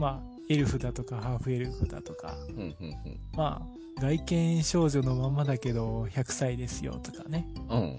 [0.00, 3.20] まあ、エルフだとかハーフエルフだとか、うん、うん、うん。
[3.34, 7.46] まあ、外見少女のままだけど100歳ですよとかね。
[7.68, 7.78] うん。
[7.80, 7.96] うん。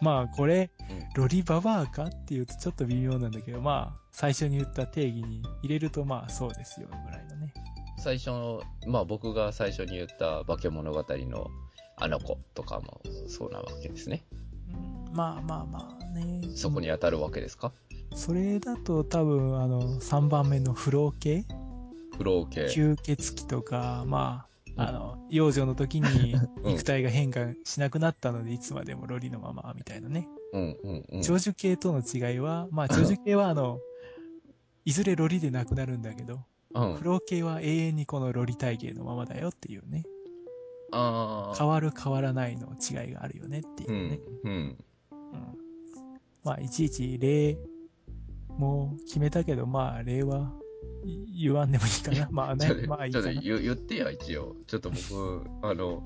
[0.00, 7.54] まあ、これ、うんロリババアかっていうとちょっと微妙なんだけど、まあ、最初に言った定義に入れるとまあ、そうですよぐらいのね。
[7.98, 11.46] 最初の、まあ僕が最初に言った化け物語の
[11.96, 14.24] あの子とかもそうなわけですね。
[15.08, 16.40] うんまあまあまあね。
[16.56, 17.72] そこに当たるわけですか？
[18.14, 21.44] それだと多分、あの、3番目のフロー系
[22.16, 22.66] フロー系。
[22.66, 24.46] 吸血鬼とか、ま
[24.76, 30.28] あ、あの、幼女の時に うん肉体が変化しなくなったので、いつまでもロリのまま、みたいなね。
[30.52, 31.22] うんうんうん。
[31.22, 33.80] 長寿系との違いは、まあ、長寿系はあの、
[34.84, 36.40] いずれロリでなくなるんだけど、
[36.74, 37.04] うんフ。
[37.04, 40.04] ロー系は永遠にこのロリ体型のままだよっていうね。
[40.92, 41.56] ああ。
[41.56, 44.14] 変わる変わらないの違いがあるよねっていううね。
[44.16, 44.20] ん。
[44.44, 44.52] うん。
[45.32, 45.58] うん。
[46.44, 47.58] まあ、いちいち例
[48.58, 50.52] も決めたけど、まあ、例は
[51.04, 52.28] い言わんでもいいかな。
[52.32, 53.12] まあねまあいい。
[53.12, 54.56] ちょっと言言ってや、一応。
[54.66, 56.04] ちょっと僕、 あの、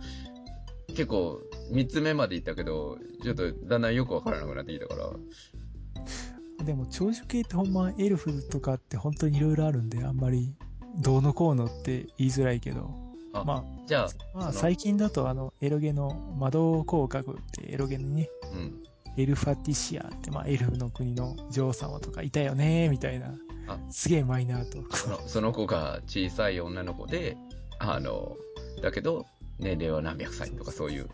[0.88, 6.64] 結構、三つ目まで行ったけど、ちょっとだんだんよくわからなくなってきたから。
[6.64, 10.54] でも、長寿系ってほんまエルフとかって本当にいろいろあるんで、あんまり
[11.00, 12.90] どうのこうのって言いづらいけど、
[13.32, 18.82] あまじゃあ、あ、まあ最近だとあの、エロゲの窓広角ってエロゲにね、うん。
[19.18, 23.34] エルファティシアって、まあ、エルフの国の女王様とかいたよね、みたいな
[23.66, 23.78] あ。
[23.90, 24.96] すげえマイナーと。
[24.96, 27.36] そのその子が小さい女の子で、
[27.80, 28.36] あの、
[28.80, 29.26] だけど、
[29.58, 31.08] 年齢は何百歳とかそういう。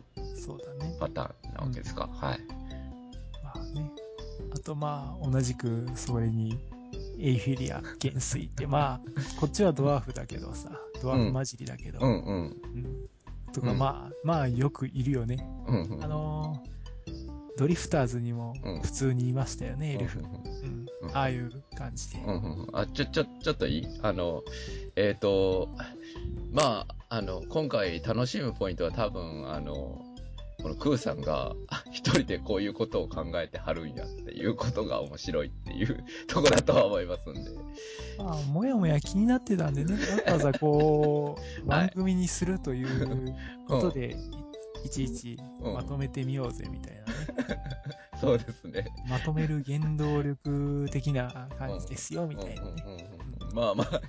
[1.01, 2.07] パターンなわけですか？
[2.13, 2.41] はい。
[3.43, 3.91] まあね。
[4.55, 6.59] あとまあ、同じくそれに、
[7.19, 12.37] エイフィリア、元帥って、 まあ、こっちはドワーフだけどさ、ドワーフ混じりだけど、うんうん。
[12.75, 13.09] うん
[13.55, 15.49] とかうんまあ、まあよくいるよね。
[15.67, 16.05] うんうん。
[16.05, 16.75] あのー
[17.57, 18.81] ドリフターズにもうん。
[18.81, 20.23] 普通にいましたよね、エルフ。
[21.13, 22.19] ああいう感じで。
[22.73, 23.87] あ、ちょ、ちょ、ちょっといい？
[24.03, 24.43] あの、
[24.97, 25.69] えっ、と、
[26.53, 30.05] まあ、あの、今回楽しむポイントは多分、あの、
[30.65, 37.51] このクーさんがあ一人でこういうことを考えてはるんやっていうことが面白いっていう ところだとは思いますんで。
[38.17, 39.95] まあ、もやもや気になってたんでね、
[40.27, 41.89] わざわざこう、 はい。
[41.89, 43.35] 番組にするという
[43.69, 44.44] ことで、い
[44.85, 47.15] いちいちうんまとめてみようぜみたいなね。
[48.21, 48.87] そうですね。
[49.09, 52.85] まとめる原動力的な感じですよ、みたいなね。
[52.87, 54.01] うんうんうんうんまあまあ、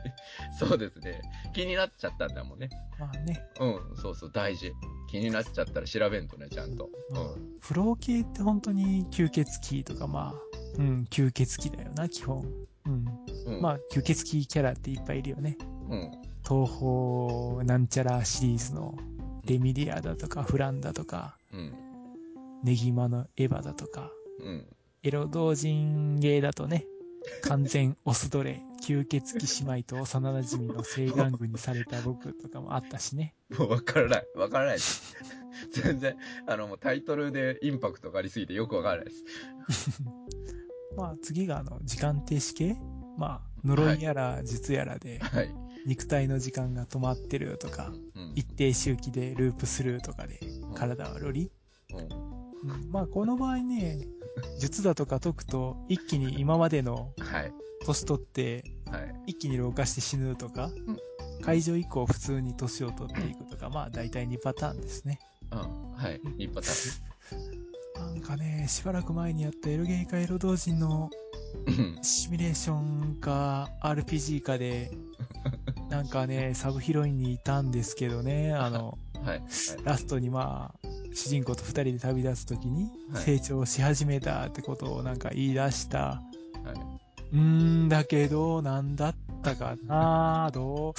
[0.58, 1.20] そうですね。
[1.52, 2.70] 気になっちゃったんだもんね。
[2.98, 4.72] まあね、うん、そうそう、大事。
[5.10, 6.88] 気になっちゃったら調べんとね、ちゃんと。
[7.10, 7.24] まあ
[7.60, 12.42] フロー系って本当に吸血鬼とかまあ、うん、吸血鬼だよな、基本。
[12.86, 13.04] うん。
[13.46, 13.60] うん。
[13.60, 15.58] まあ、吸血鬼キャラっていっぱいいるよね。
[15.90, 16.10] うん。
[16.46, 18.94] 東方なんちゃらシリーズの
[19.46, 21.72] レミリアだとか、フランだとか、うん。
[22.62, 24.66] ネギマのエヴァだとか、うん。
[25.02, 26.86] エロ同人芸だとね、
[27.42, 33.34] 完全オス奴隷、吸血鬼姉妹と幼馴染の性玩具にされた僕とかもあったしね。
[33.58, 34.26] もうわからない。
[34.34, 35.14] わからないです。
[35.70, 39.24] 全然、あの、もうタイトルでインパクトがありすぎてよくわからないです。
[40.96, 42.76] まあ次があの、時間停止系？
[43.16, 45.50] まあ、呪いやら術やらではい。
[45.86, 48.32] 肉体の時間が止まってるとか、うん。
[48.34, 51.50] 一定周期でループするとかでん体はロリ、
[51.92, 51.98] うん。
[52.00, 53.98] うんまあこの場合ね、
[54.58, 57.52] 術だとか解くと、一気に今までのはい。
[57.84, 59.14] 年取って、はい。
[59.26, 60.72] 一気に老化して死ぬとか、ん
[61.42, 65.18] 解除以降普通に年を取っていくとか、まあ大体2パターンですね。
[65.52, 65.92] うん。
[65.92, 66.20] はい。
[66.38, 67.00] 一パター
[67.96, 71.10] なんかね、しばらく前にやったエロゲイかエロ同人の
[71.70, 71.98] ン。
[72.02, 74.90] シミュレーションか RPG かで、
[75.94, 79.26] なんかね、サブヒロインにいたんですけどね、あの、はい。
[79.28, 79.42] はい。
[79.84, 85.98] ラストにまあ、主人公と二人で旅立つときに、はい成長し始めたってことをなんか言い出した。
[85.98, 86.20] はい。
[87.32, 90.94] うーんだけど、なんだったかなどう、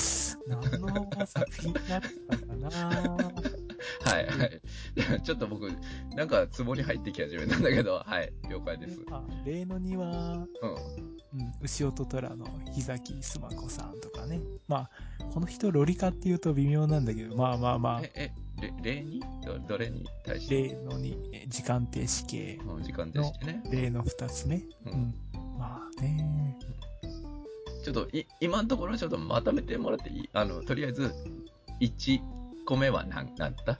[0.49, 3.29] 何の作品だったかな
[4.01, 4.25] はい。
[4.27, 5.21] はい。
[5.23, 5.71] ちょっと僕、
[6.15, 8.31] なんか、ツボに入ってき始めたんだけど、はい。
[8.49, 8.99] 了解です。
[9.11, 11.05] あ例のには、うん。
[11.33, 14.39] うん、牛音虎の日崎須磨子さんとかね。
[14.69, 14.89] まあ、
[15.33, 19.21] この人ロリカって言うと微妙なんだけど、まあまあまあ、え、え、れ例に？
[19.45, 20.69] どどれに対して？
[20.69, 23.61] 例のに、え時間停止系、うん時間でしてね。
[23.69, 24.55] 例の二つ目。
[24.57, 25.13] ううんん。
[25.57, 26.57] まあね。
[27.83, 30.29] ちょっとい、今のところちょっとまとめてもらっていい？
[30.31, 31.13] あの、とりあえず、
[31.81, 32.21] 1
[32.65, 33.78] 個目は何、なんだ？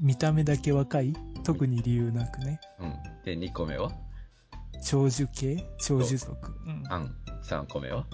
[0.00, 1.12] 見た目だけ若い？
[1.44, 2.60] 特に理由なくね。
[2.80, 2.94] うん。
[3.24, 3.92] で、2個目は？
[4.84, 5.64] 長寿系？
[5.80, 6.34] 長寿族？
[6.66, 6.70] う？
[6.70, 6.82] ん。
[6.92, 7.14] アン。
[7.44, 8.06] 3個目は？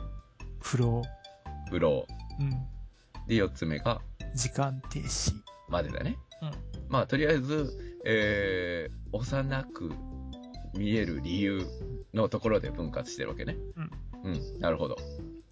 [0.61, 1.03] 不老。
[1.71, 2.07] ブロ
[2.41, 2.49] うん。
[2.49, 3.29] ー。
[3.29, 4.01] で、4つ目が、
[4.35, 5.33] 時間停止。
[5.69, 6.17] までだね。
[6.43, 6.51] うん。
[6.89, 9.91] まあ、とりあえず、えー、幼く
[10.77, 11.63] 見える理由
[12.13, 13.57] のところで分割してるわけね。
[14.25, 14.33] うん。
[14.33, 14.59] うん。
[14.61, 14.97] なるほど。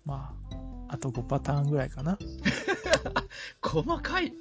[0.04, 0.34] ま
[0.88, 2.18] あ、あと5パターンぐらいかな。
[3.62, 4.32] 細かい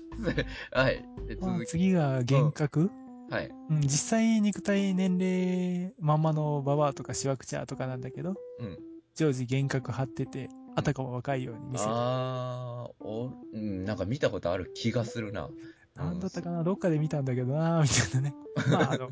[0.71, 1.05] はい。
[1.27, 1.69] でまあ、続き。
[1.69, 2.91] 次が幻覚。
[3.29, 3.51] はい。
[3.69, 8.77] うん、実際肉体年齢まんまのババアとかシワクチャーとかなんだけど、うん。
[9.15, 11.91] 常時幻覚張ってて、あたかも若いように見せる。
[11.93, 15.49] あー、お、うん、なんか見たことある気がするな。
[15.95, 16.63] なんだったかな？
[16.63, 18.35] どっかで見たんだけどなみたいなね。
[18.71, 19.09] まあ、あの、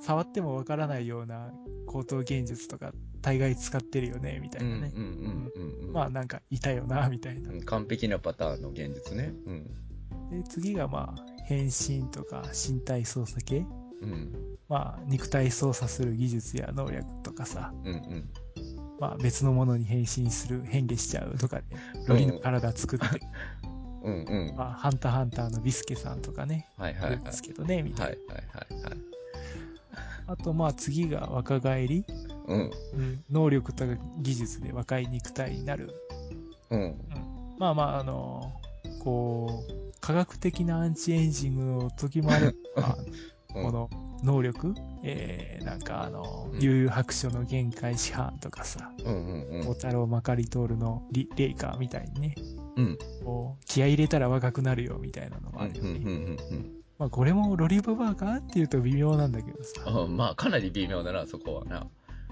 [0.00, 1.52] 触ってもわからないような
[1.86, 4.92] 高等現術とか大概使ってるよね、みたいなね。
[5.92, 7.50] まあなんかいたよな、みたいな。
[7.50, 9.34] うん完璧なパターンの現実ね。
[9.46, 9.64] うん。
[10.30, 13.66] で、次がまあ、変身とか身体操作系。
[14.02, 14.56] うん。
[14.68, 18.30] まあ、肉体操作する技術や能力とかさ、うんうん。
[19.00, 21.64] まあ別のものに変身する、変化しちゃうとかで、
[22.06, 23.06] ロリの体作って、
[24.04, 24.54] うんうん。
[24.56, 28.34] まあ、ハンターハンターのビスケさんとかね、はいはいはいですけどね、みたいな。
[28.34, 29.15] はいはいはいはい。
[30.26, 32.04] あとまあ次が若返り。
[32.46, 32.70] うん。
[32.94, 35.90] うん、能力とか技術で若い肉体になる。
[36.70, 36.80] うん。
[36.80, 36.96] うん、
[37.58, 38.52] まあまあ、あの、
[39.02, 43.88] こう、科学的なアンチエイジングの時もあれば、うんこの
[44.22, 52.34] 能力、えー、なんかあの、うん悠々白書の限界師範とかさ、うんうん小太郎まかり通るのリレイカーみたいにね、
[52.76, 52.98] うん。
[53.24, 56.36] こう、気合い入れたら若くなるよみたいなのもうんうんあるよね。
[56.50, 60.04] うんまあこれもロリババアかっていうと微妙なんだけどさ、うん。
[60.04, 61.86] うんまあ、かなり微妙だな、そこはな。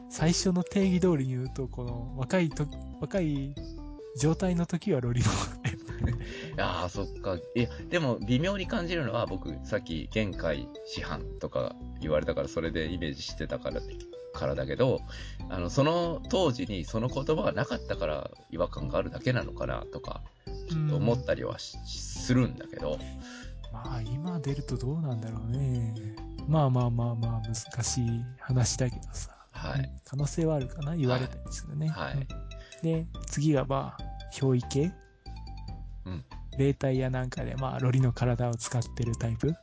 [0.09, 2.67] 最初の定義通りに言うと、この若いと、
[3.01, 3.55] 若い
[4.19, 5.79] 状態の時はロリババアだよ
[6.55, 7.37] いやー、そっか。
[7.55, 13.81] いや、でも、微妙に感じるのは、僕、さっき、限界師範とか言われたから、それでイメージしてたから、
[14.33, 15.01] からだけど、
[15.49, 20.23] あの、その当時にその言葉がなかったから違和感があるだけなのかな、とか、
[20.69, 22.99] ちょっと思ったりはしするんだけど、
[23.75, 25.95] まあ今出るとどうなんだろうね。
[26.47, 29.37] まあまあまあまあ難しい話だけどさ。
[29.51, 29.93] はい。
[30.05, 30.95] 可能性はあるかな？
[30.95, 31.89] 言われたりするね。
[31.89, 32.29] はいうん
[32.83, 34.03] で、次がまあ、
[34.35, 34.93] 憑依系。
[36.05, 36.25] うん。
[36.59, 39.55] 霊体やなんかでまあ、ロリの体を使ってるタイプ？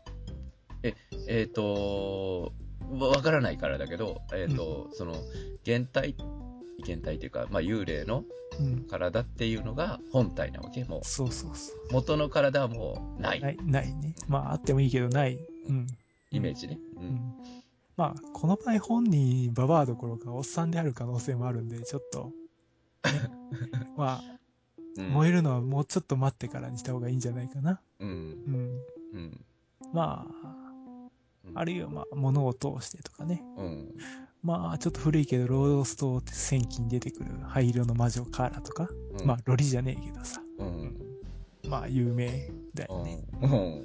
[1.27, 2.51] えっ、と、
[2.89, 5.13] わわからないからだけど、えっ、と、その、
[5.63, 6.15] 現体、
[6.81, 8.23] 現体というか、まあ、幽霊の
[8.59, 8.83] うん。
[8.83, 11.75] 体っていうのが本体なわけもう、そうそうそう。
[11.91, 13.39] 元の体はもうない。
[13.39, 14.13] ない、ないね。
[14.27, 15.39] まああってもいいけどない。
[15.69, 15.87] うん。
[16.31, 16.77] イメージね。
[16.97, 16.99] う。
[16.99, 17.33] うんん。
[17.95, 22.33] まあ、この場合本人、ババアどころかおっさんである可能性もあるんで、ちょっと、
[23.05, 23.11] ね。
[23.95, 24.23] まあ、
[24.97, 27.79] うん燃えるのはもうちょっと待ってからにした方がいいんじゃないかな。
[27.99, 28.09] うん。
[28.09, 28.81] うん。
[29.13, 29.45] うん。
[29.93, 31.09] まあ、
[31.55, 33.41] あるいはまあ、物を通してとかね。
[33.57, 33.95] うん。
[34.43, 38.89] まあ、ちょっと古いけど、ロースト戦記に出てくる灰色の魔女カーラとか。
[39.19, 40.41] うんまあ、ロリじゃねえけどさ。
[40.57, 40.95] うん。
[41.69, 43.23] まあ、有名だよね。
[43.41, 43.83] うん。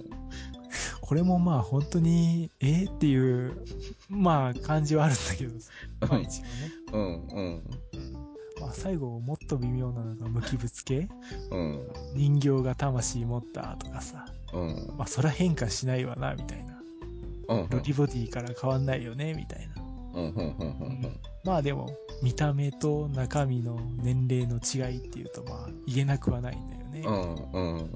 [1.01, 3.65] これもまあ、本当に、えー、っていう、
[4.09, 5.71] まあ、感じはあるんだけどさ。
[6.01, 6.51] まあ、一応ね。
[6.93, 7.01] うん。
[7.01, 7.09] うん。
[7.29, 7.63] うん。
[8.61, 11.09] まあ、最後、もっと微妙なのが無機物系？
[11.51, 11.89] うん。
[12.15, 14.25] 人形が魂持ったとかさ。
[14.55, 14.95] うん。
[14.97, 16.81] まあ、そら変化しないわな、みたいな。
[17.49, 17.69] うん。
[17.69, 19.86] ロリボディから変わんないよね、みたいな。
[20.17, 20.29] うん。
[20.31, 20.57] うん。
[20.59, 21.21] うん。
[21.45, 21.91] まあでも、
[22.23, 27.03] 見た目と中身の年齢の違いっていうと、まあ、言えなくはないんだよね。
[27.05, 27.77] うん。
[27.77, 27.91] うん。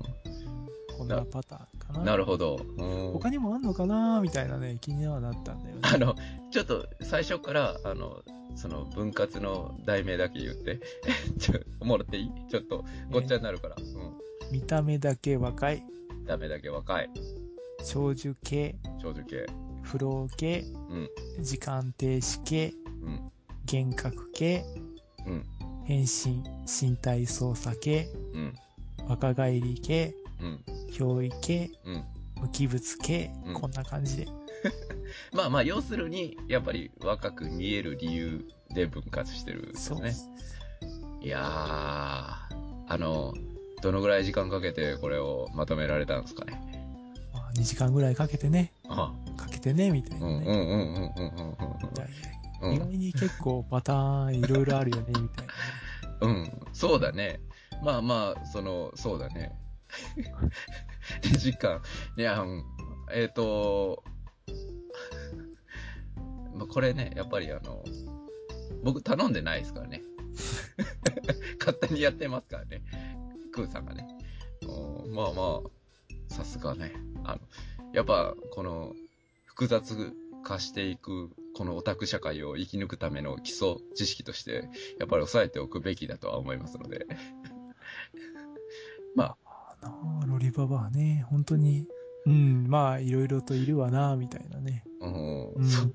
[0.98, 2.04] こんなパターンかな。
[2.04, 2.60] なるほど。
[2.78, 5.80] うん他にもあんのかなみたいなね、気にはなったんだよね。
[5.82, 6.14] あの、
[6.50, 8.22] ちょっと最初から、あの、
[8.54, 10.80] その分割の題名だけ言って、
[11.40, 12.30] ちょ、もらっていい？
[12.50, 13.76] ちょっと、ごっちゃになるから。
[13.78, 14.52] うん。
[14.52, 15.82] 見た目だけ若い、
[16.26, 17.10] ダメだけ若い、
[17.84, 19.46] 長寿系、長寿系。
[19.90, 20.64] フロー系、
[21.38, 22.72] うん、時間停止系、
[23.02, 23.32] うん、
[23.70, 24.64] 幻覚系、
[25.26, 25.44] うん、
[25.84, 28.54] 変身、身体操作系、うん、
[29.08, 32.04] 若返り系、うん、憑依系、うん。
[32.40, 34.26] 無機物系、うんこんな感じで。
[35.34, 39.92] まあまあ、要するに、やっぱり若く見える理由で分割してるんです。
[39.94, 40.14] ね。
[41.20, 43.34] いやー、あの、
[43.82, 46.52] どのぐらい時間かけてこれをまとめられたんですかね。
[47.32, 50.32] まあ、2時間ぐらいかけてね、あかけてね、みたいなね。
[50.34, 51.54] うんうんうんうんうん
[52.62, 55.52] うん意外に結構パターンいろいろあるよね、みたいなね。
[56.20, 57.40] うん、そうだね。
[57.82, 59.58] まあまあ、その、そうだね。
[61.22, 61.80] 2時間。
[62.18, 62.64] いや、うん。
[63.12, 64.04] えっ、と、
[66.54, 67.82] まあこれね、やっぱりあの、
[68.82, 70.02] 僕頼んでないですからね。
[71.58, 72.82] 勝手にやってますからね。
[73.52, 74.06] クーさんがね。
[74.62, 76.92] うんまあまあ、さすがね。
[77.24, 77.40] あの、
[77.92, 78.94] やっぱ、この、
[79.44, 80.12] 複雑
[80.42, 84.68] 化していく、このオタク社会を生き抜くための基礎知識として、
[84.98, 87.06] やっぱり押さえておくべきだとは思いますので。
[89.14, 91.86] まあ、あロリババアね、本当に、
[92.26, 94.84] うん、まあ、いろいろといるわな、みたいなね。
[95.00, 95.68] うんうん。
[95.68, 95.90] そ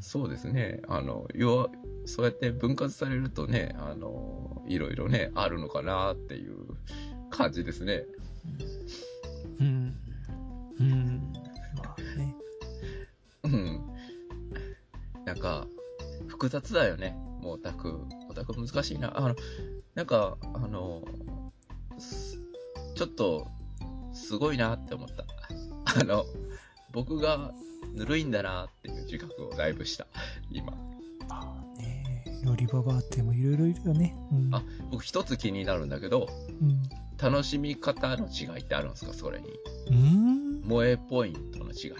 [0.00, 0.80] そうですね。
[0.88, 1.70] あの、要は、
[2.06, 6.54] そうやって分割されるとね、あの、いろいろね、あるのかなっていう
[7.30, 8.04] 感じですね。
[9.58, 9.96] うん。
[10.78, 11.09] うん。
[15.30, 15.68] なんか、
[16.26, 17.16] 複雑だよね。
[17.40, 18.00] もうオタク。
[18.28, 19.16] オタク難しいな。
[19.16, 19.36] あの、
[19.94, 21.04] なんか、あの、
[22.00, 22.36] す
[22.96, 23.46] ちょっと、
[24.12, 25.24] すごいなって思った。
[26.00, 26.24] あの、
[26.92, 27.52] 僕が
[27.94, 30.08] ぬるいんだなっていう自覚をだいぶした。
[30.50, 30.72] 今。
[31.28, 34.16] まあね、ロリババアってもいろいろいるよね。
[34.32, 34.50] うん。
[34.52, 36.28] あ僕一つ気になるんだけど、
[36.60, 36.82] うん。
[37.22, 39.12] 楽しみ方の違いってあるんですか？
[39.14, 39.48] それに。
[39.86, 41.92] うーん萌えポイントの違い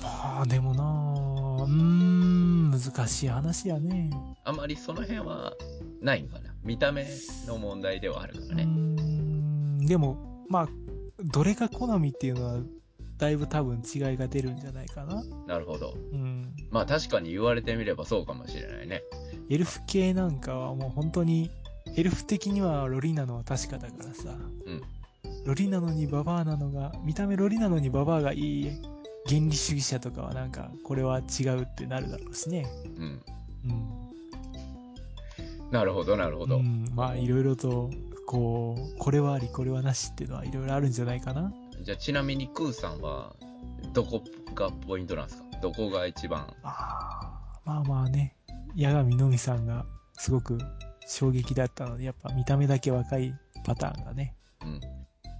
[0.00, 0.34] みたいな。
[0.34, 4.10] まあ、でもなあうーん、難しい話やね。
[4.44, 5.52] あんまりその辺は
[6.00, 6.54] ないんかな。
[6.64, 7.06] 見た目
[7.46, 8.64] の問題ではあるからうーね。
[8.64, 10.68] ん、でも、まあ、
[11.24, 12.60] どれが好みっていうのは、
[13.18, 15.22] だいぶ多分違いが出るんじゃないかな。
[15.46, 15.94] なるほど。
[16.12, 16.54] うん。
[16.70, 19.02] まあ確かに言われてみればそうかもしれないね。
[19.50, 21.50] エルフ系なんかはもう本当に、
[21.96, 24.30] エルフ的にはロリなのは確かだからさ。
[24.66, 24.80] うん。
[25.44, 28.70] ロリなのにババアなのが、見た目ロリなのにババアがいい
[29.28, 32.66] 原理主義者とかはなんか、これは違うってなるだろうしね。
[32.96, 33.22] うん。
[33.64, 34.10] うん。
[35.70, 36.56] なるほど、なるほど。
[36.56, 37.90] うん、まあ、いろいろと、
[38.26, 41.52] こう、これはあり、これはなしっていうのはいろいろあるんじゃないかな。
[41.82, 43.34] じゃあちなみにクーさんは、
[43.92, 44.22] どこ
[44.54, 45.44] がポイントなんですか？
[45.62, 46.54] どこが一番？
[46.62, 48.36] あーまあまあね、
[48.76, 49.86] 八神のみさんが
[50.18, 50.58] すごく
[51.06, 54.34] 衝撃だったので、やっぱ見た目だけ若いパターンがね。
[54.62, 54.80] うん。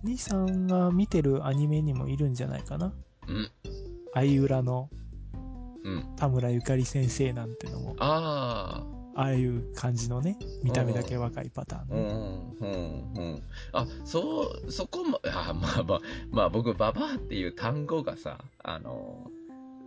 [0.02, 2.92] 兄さんが見てるアニメにもいるんじゃないかな。
[3.28, 3.50] うん。
[4.14, 4.90] 相浦の
[5.84, 6.04] うん。
[6.16, 8.84] 田村ゆかり先生なんてのも、あ
[9.14, 11.84] ああいう感じのね、見た目だけ若いパターンあ。
[11.90, 12.02] うね。
[12.02, 13.42] ん、うん、うん。
[13.72, 16.00] あ、そう、そこも、あまあまあ、
[16.30, 19.30] まあ僕、ババアっていう単語がさ、あの、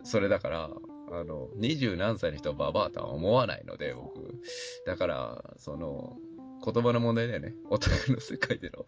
[0.03, 0.69] それだから、
[1.11, 4.41] あの、二十何歳の人はババアとは思わないので、僕。
[4.85, 6.17] だから、その、
[6.63, 7.53] 言葉の問題だよね。
[7.69, 8.85] オタクの世界での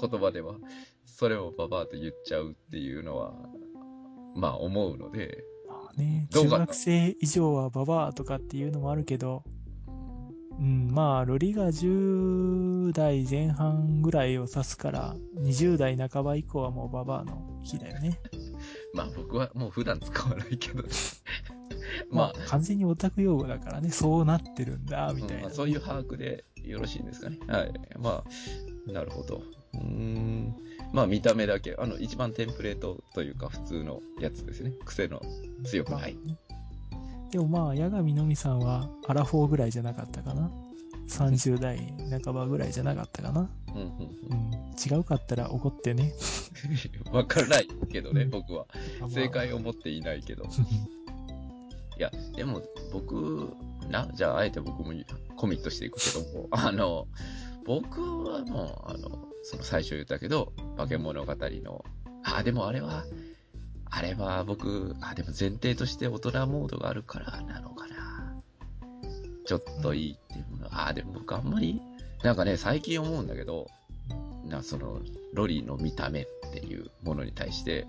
[0.00, 0.56] 言葉では、
[1.04, 3.34] それをババアと言っちゃうっていうのは、
[4.38, 9.42] まあ思うので、まあね、中学生以上はババアとかっていうのもあるけど、
[10.58, 18.20] うん、まあ、ロリが10代前半ぐらいを指すから、20代半ば以降はもうババアの日だよね。
[18.94, 20.82] まあ僕はもう普段使わないけど、
[22.10, 27.38] ままあ、完全にオタク用語だからね、そうなってるんだ、あ、みたいな、うんまあそういう把握でよろしいんですかね。
[27.46, 27.72] はい。
[27.98, 28.24] ま
[28.88, 29.42] あ、なるほど。
[29.74, 30.56] うーん。
[30.92, 34.72] まあ見た目だけ、あの、一番テンプレートというか普通のやつですね。
[34.84, 35.20] 癖の
[35.64, 36.16] 強くない。
[37.30, 40.50] でもまあ、八神のみさんはアラフォーぐらいじゃなかったかな。
[41.08, 41.94] 30代
[42.24, 43.50] 半ばぐらいじゃなかったかな。
[43.74, 43.88] うんうん
[44.30, 46.12] うん、違うかったら怒ってね。
[47.08, 47.12] うん。
[47.12, 48.66] わからないけどね、うん僕は。
[49.00, 50.44] まあ正解を持っていないけど。
[51.98, 52.62] いや、でも
[52.92, 53.52] 僕、
[53.90, 54.92] な、じゃああえて僕も
[55.36, 57.08] コミットしていくけども、あの、
[57.68, 61.84] 僕はもう、あの、その最初言ったけど、化け物語の、
[62.24, 63.04] あ、でもあれは、
[63.84, 68.42] あれは僕、あ、でも前提として大人モードがあるからなのかな。
[69.46, 70.68] ちょっといいっていうもの。
[70.72, 71.80] あ、でも僕あんまり、
[72.24, 73.68] なんかね、最近思うんだけど、
[74.44, 75.00] な、その、
[75.34, 77.86] ロリの見た目っっていうものに対して、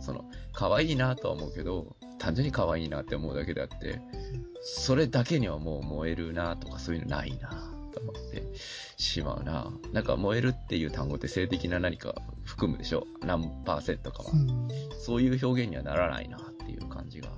[0.00, 4.00] その、可愛いなとは思うけど、単純に可愛いなって思うだけであって、
[4.62, 8.42] それだけにはもう燃えるなとかそういうのないなと思って
[8.96, 9.70] しまうな。
[9.92, 13.06] なんか燃えるっていう単語って性的な何か含むでしょ？
[13.22, 14.36] 何パーセントかはう。
[14.36, 14.68] ん。
[15.00, 17.28] そういう表現にはならないなっていう感じが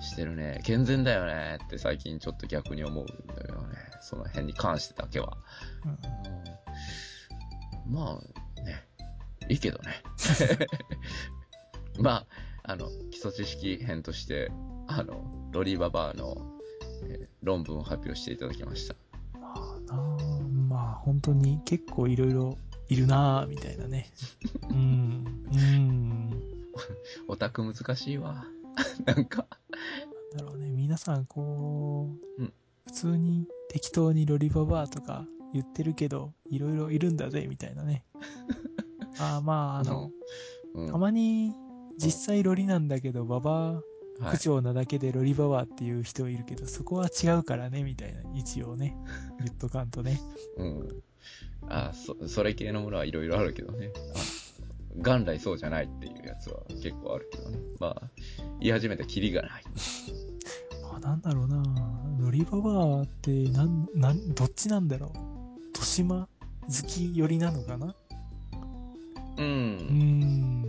[0.00, 0.60] してるね。
[0.64, 3.76] 健全だよねって最近ちょっと逆に思うんだけどね。
[4.00, 5.36] その辺に関してだけは。
[5.84, 5.90] うん。
[5.90, 5.98] うん
[7.94, 8.86] まあね、
[9.48, 10.02] いいけどね。
[11.98, 12.26] ま
[12.64, 14.50] あ、あの、基礎知識編として、
[14.88, 16.36] あの、ロリババアの、
[17.04, 18.94] えー論文を発表していただきました。
[19.88, 22.58] まあなあまあ本当に結構いろいろ
[22.88, 24.10] いるなぁ、みたいなね。
[24.70, 25.24] うん。
[25.52, 26.42] うん。
[27.28, 28.46] オタク難しいわ。
[29.04, 29.46] なんか、
[30.34, 32.52] なんだろうね、皆さんこう、うん
[32.86, 38.02] 普通に適当にロリババアとか言ってるけど、いろいろいるんだぜ、みたいなね。
[39.20, 40.10] ああ、まあ、あの、
[40.74, 41.52] うん、たまに
[41.98, 43.82] 実際ロリなんだけど、ババア
[44.20, 48.96] はい口調なだけでロリババアっていう人いるけど、そこは違うからね、みたいな、一応ね、
[49.38, 50.20] 言っとかんとね。
[50.56, 51.02] うん。
[51.68, 53.92] あ、そ、それ系のものはいろいろあるけどね。
[54.14, 54.18] あ
[54.96, 57.58] 元来そうじゃないっていうやつは結構あるけどね。
[57.78, 58.10] まあ、
[58.60, 59.62] 言い始めたらキリがない。
[60.82, 61.62] ま あ、なんだろうな
[62.18, 65.18] ロリババアって、なん、なん、どっちなんだろう
[65.66, 66.28] 豊島
[66.62, 67.86] 好き寄りなのかな？
[67.86, 67.94] う。
[69.38, 70.67] うんーん。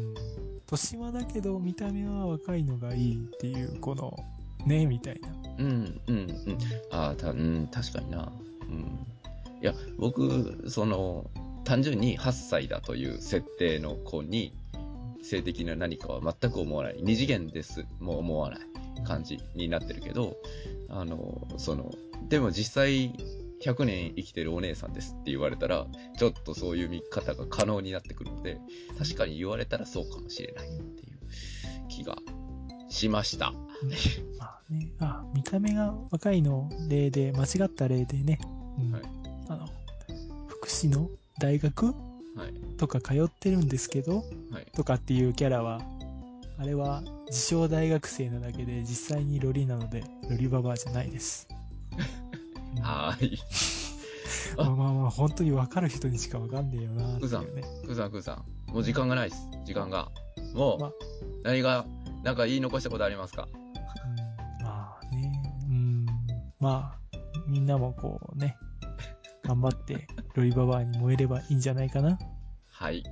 [0.71, 4.15] 豊島だけど見た目は若いのがいいっていう、この、
[4.67, 5.29] ね、みたいな。
[5.57, 6.57] うん、うん、うん。
[6.91, 8.31] ああ、た、うん、確かにな。
[8.67, 9.07] うん。
[9.61, 11.25] いや、僕、その、
[11.63, 14.53] 単純に8歳だという設定の子に、
[15.23, 16.99] 性的な何かは全く思わない。
[17.01, 18.59] 二次元です、もう思わない
[19.05, 20.37] 感じになってるけど、
[20.87, 21.91] あの、その、
[22.29, 23.15] でも実際、
[23.61, 25.85] 100年生きてるお姉さんですって言われたら、
[26.17, 28.59] ちょっとそういう見方が可能になってくるので、
[28.97, 31.19] 確かに言われたらそうかもしれないっていう
[31.89, 32.17] 気が
[32.89, 33.51] しました。
[34.37, 38.39] まあね、あ、見た目が若いの例で、間違った例でね、
[38.77, 39.01] うんはい
[39.49, 39.67] あの、
[40.47, 41.93] 福祉の大学
[42.35, 42.53] はい。
[42.77, 44.67] とか通ってるんですけど、はい。
[44.73, 45.81] とかっていうキャラは、
[46.57, 51.47] あれは自称大学生なだけで、実際にロリなので、ロリババアじゃないです。
[52.79, 53.39] うんはーい。
[54.57, 57.63] まあまあまあ、本当に分かる人にしか分かんねえよなっていうね。
[57.85, 58.71] クーさん、クーさん。
[58.73, 59.47] もう時間がないです。
[59.65, 60.09] 時間が。
[60.53, 60.91] もう、ま
[61.43, 61.85] 何が、
[62.23, 63.47] なんか言い残したことありますか？
[63.53, 65.31] うんまあね、
[65.69, 66.05] うん、
[66.59, 66.99] まあ、
[67.47, 68.57] みんなもこうね、
[69.43, 72.17] 頑張って ロリババアに燃えればいいんじゃないかな。
[72.71, 73.03] はい。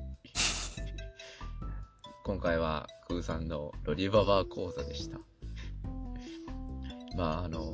[2.23, 5.17] 今回は、クーさんのロリババー講座でした。
[7.15, 7.67] まあ、あの、ね、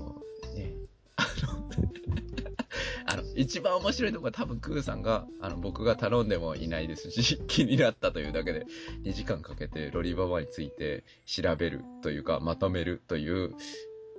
[3.06, 8.66] あの、一番面白いところは多分クーさんが、あの、僕が頼んでもいないですし、 気になったというだけで、
[9.04, 13.56] 2時間かけてロリババについて調べるというか、まとめるという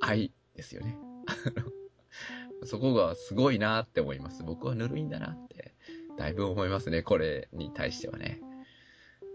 [0.01, 0.99] 愛ですよね。
[2.65, 4.43] そこがすごいなって思います。
[4.43, 5.75] 僕はぬるいんだなって、
[6.17, 8.41] だいぶ思いますね、これに対してはね。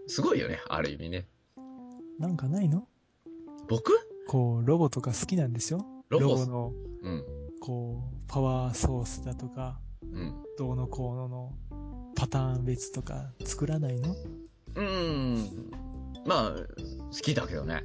[0.06, 1.26] すごいよね、ある意味ね。
[2.18, 2.88] なんかないの？
[3.68, 3.92] 僕？
[4.26, 7.24] こう、ロボとか好きなんでしょロボの、うん、
[7.60, 10.34] こう、パワーソースだとか、うん。
[10.58, 11.52] どうのこうのの
[12.16, 14.12] パターン別とか作らないの？
[14.12, 15.70] うーん。
[16.26, 17.84] まあ、好きだけどね。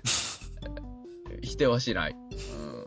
[1.41, 2.13] 否定はしない。
[2.13, 2.85] うん。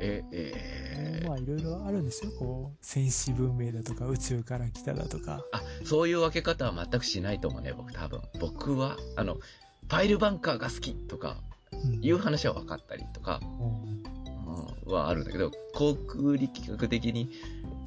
[0.00, 2.30] え、えーまあいろいろあるんですよ。
[2.38, 5.42] こう、戦士文明だとか宇宙から来ただとか。
[5.52, 8.20] あ、そういう分け方は全くしないと思うね、僕多分。
[8.40, 11.38] 僕は、あの、ファイルバンカーが好きとか、
[11.72, 14.03] うんいう話は分かったりとか、うんうん
[14.86, 17.30] はあるんだけど、航空力学的に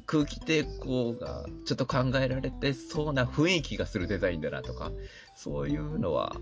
[0.06, 4.90] 空気抵抗がちょっと考えられてそうな雰囲気がするデザインだなとか、
[5.36, 6.36] そういうのは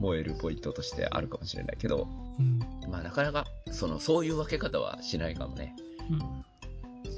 [0.00, 2.08] 燃えるポイントとしてあるかもしれないけど、
[2.38, 2.58] うん。
[2.90, 5.74] まあなかなか、その、そういう分け方はしないかもね。
[6.10, 6.44] うん。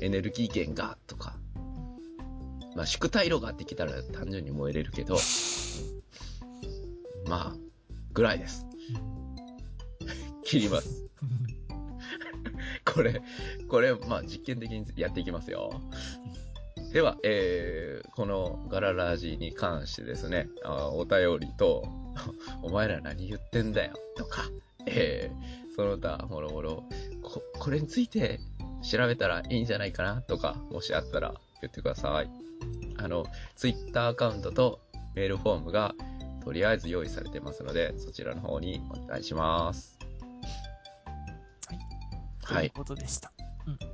[0.00, 1.36] エネルギー源がとか、
[2.76, 5.16] まあ宿題炉がってきたら単純に燃えれるけど、
[7.26, 7.56] まあ、
[8.12, 8.66] ぐらいです。
[10.44, 11.09] 切ります。
[12.94, 13.22] これ、
[13.68, 15.80] これ、まあ実験的にやっていきますよ。
[16.92, 21.84] では、えー、このガララジに関してですね、あお便りと、
[22.62, 24.42] お前ら何言ってんだよ、とか、
[24.86, 26.84] えー、その他、もろもろ、
[27.22, 28.40] こ、これについて
[28.82, 32.30] 調べたらいいんじゃないかな、とか、もしあったら言ってください。
[32.96, 33.24] あの、
[33.54, 34.80] ツイッターアカウントと
[35.14, 35.94] メールフォームが、
[36.44, 39.89] とりあえず用意されてますので、そちらの方にお願いします。
[42.44, 43.32] はいということでした。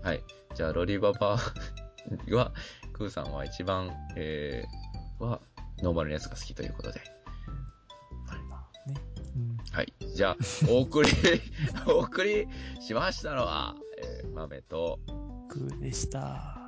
[0.03, 0.23] はい。
[0.55, 1.37] じゃあ、ロリババ
[2.31, 2.53] は、
[2.93, 5.41] クーさんは一番、えー、は、
[5.83, 7.01] ノーマルなやつが好きということで。
[8.49, 8.97] まあね。
[9.37, 9.57] うん。
[9.71, 9.93] はい。
[10.15, 10.37] じゃあ、
[10.69, 11.11] お送り、
[11.87, 12.49] お送り
[12.81, 14.99] しましたのは、えー、豆と、
[15.49, 16.59] グーでした。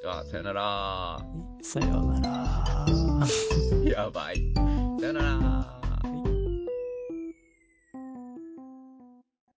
[0.00, 1.20] では、さよなら。
[1.62, 2.86] さようなら。
[3.84, 4.54] やばい。
[5.00, 5.87] さよなら。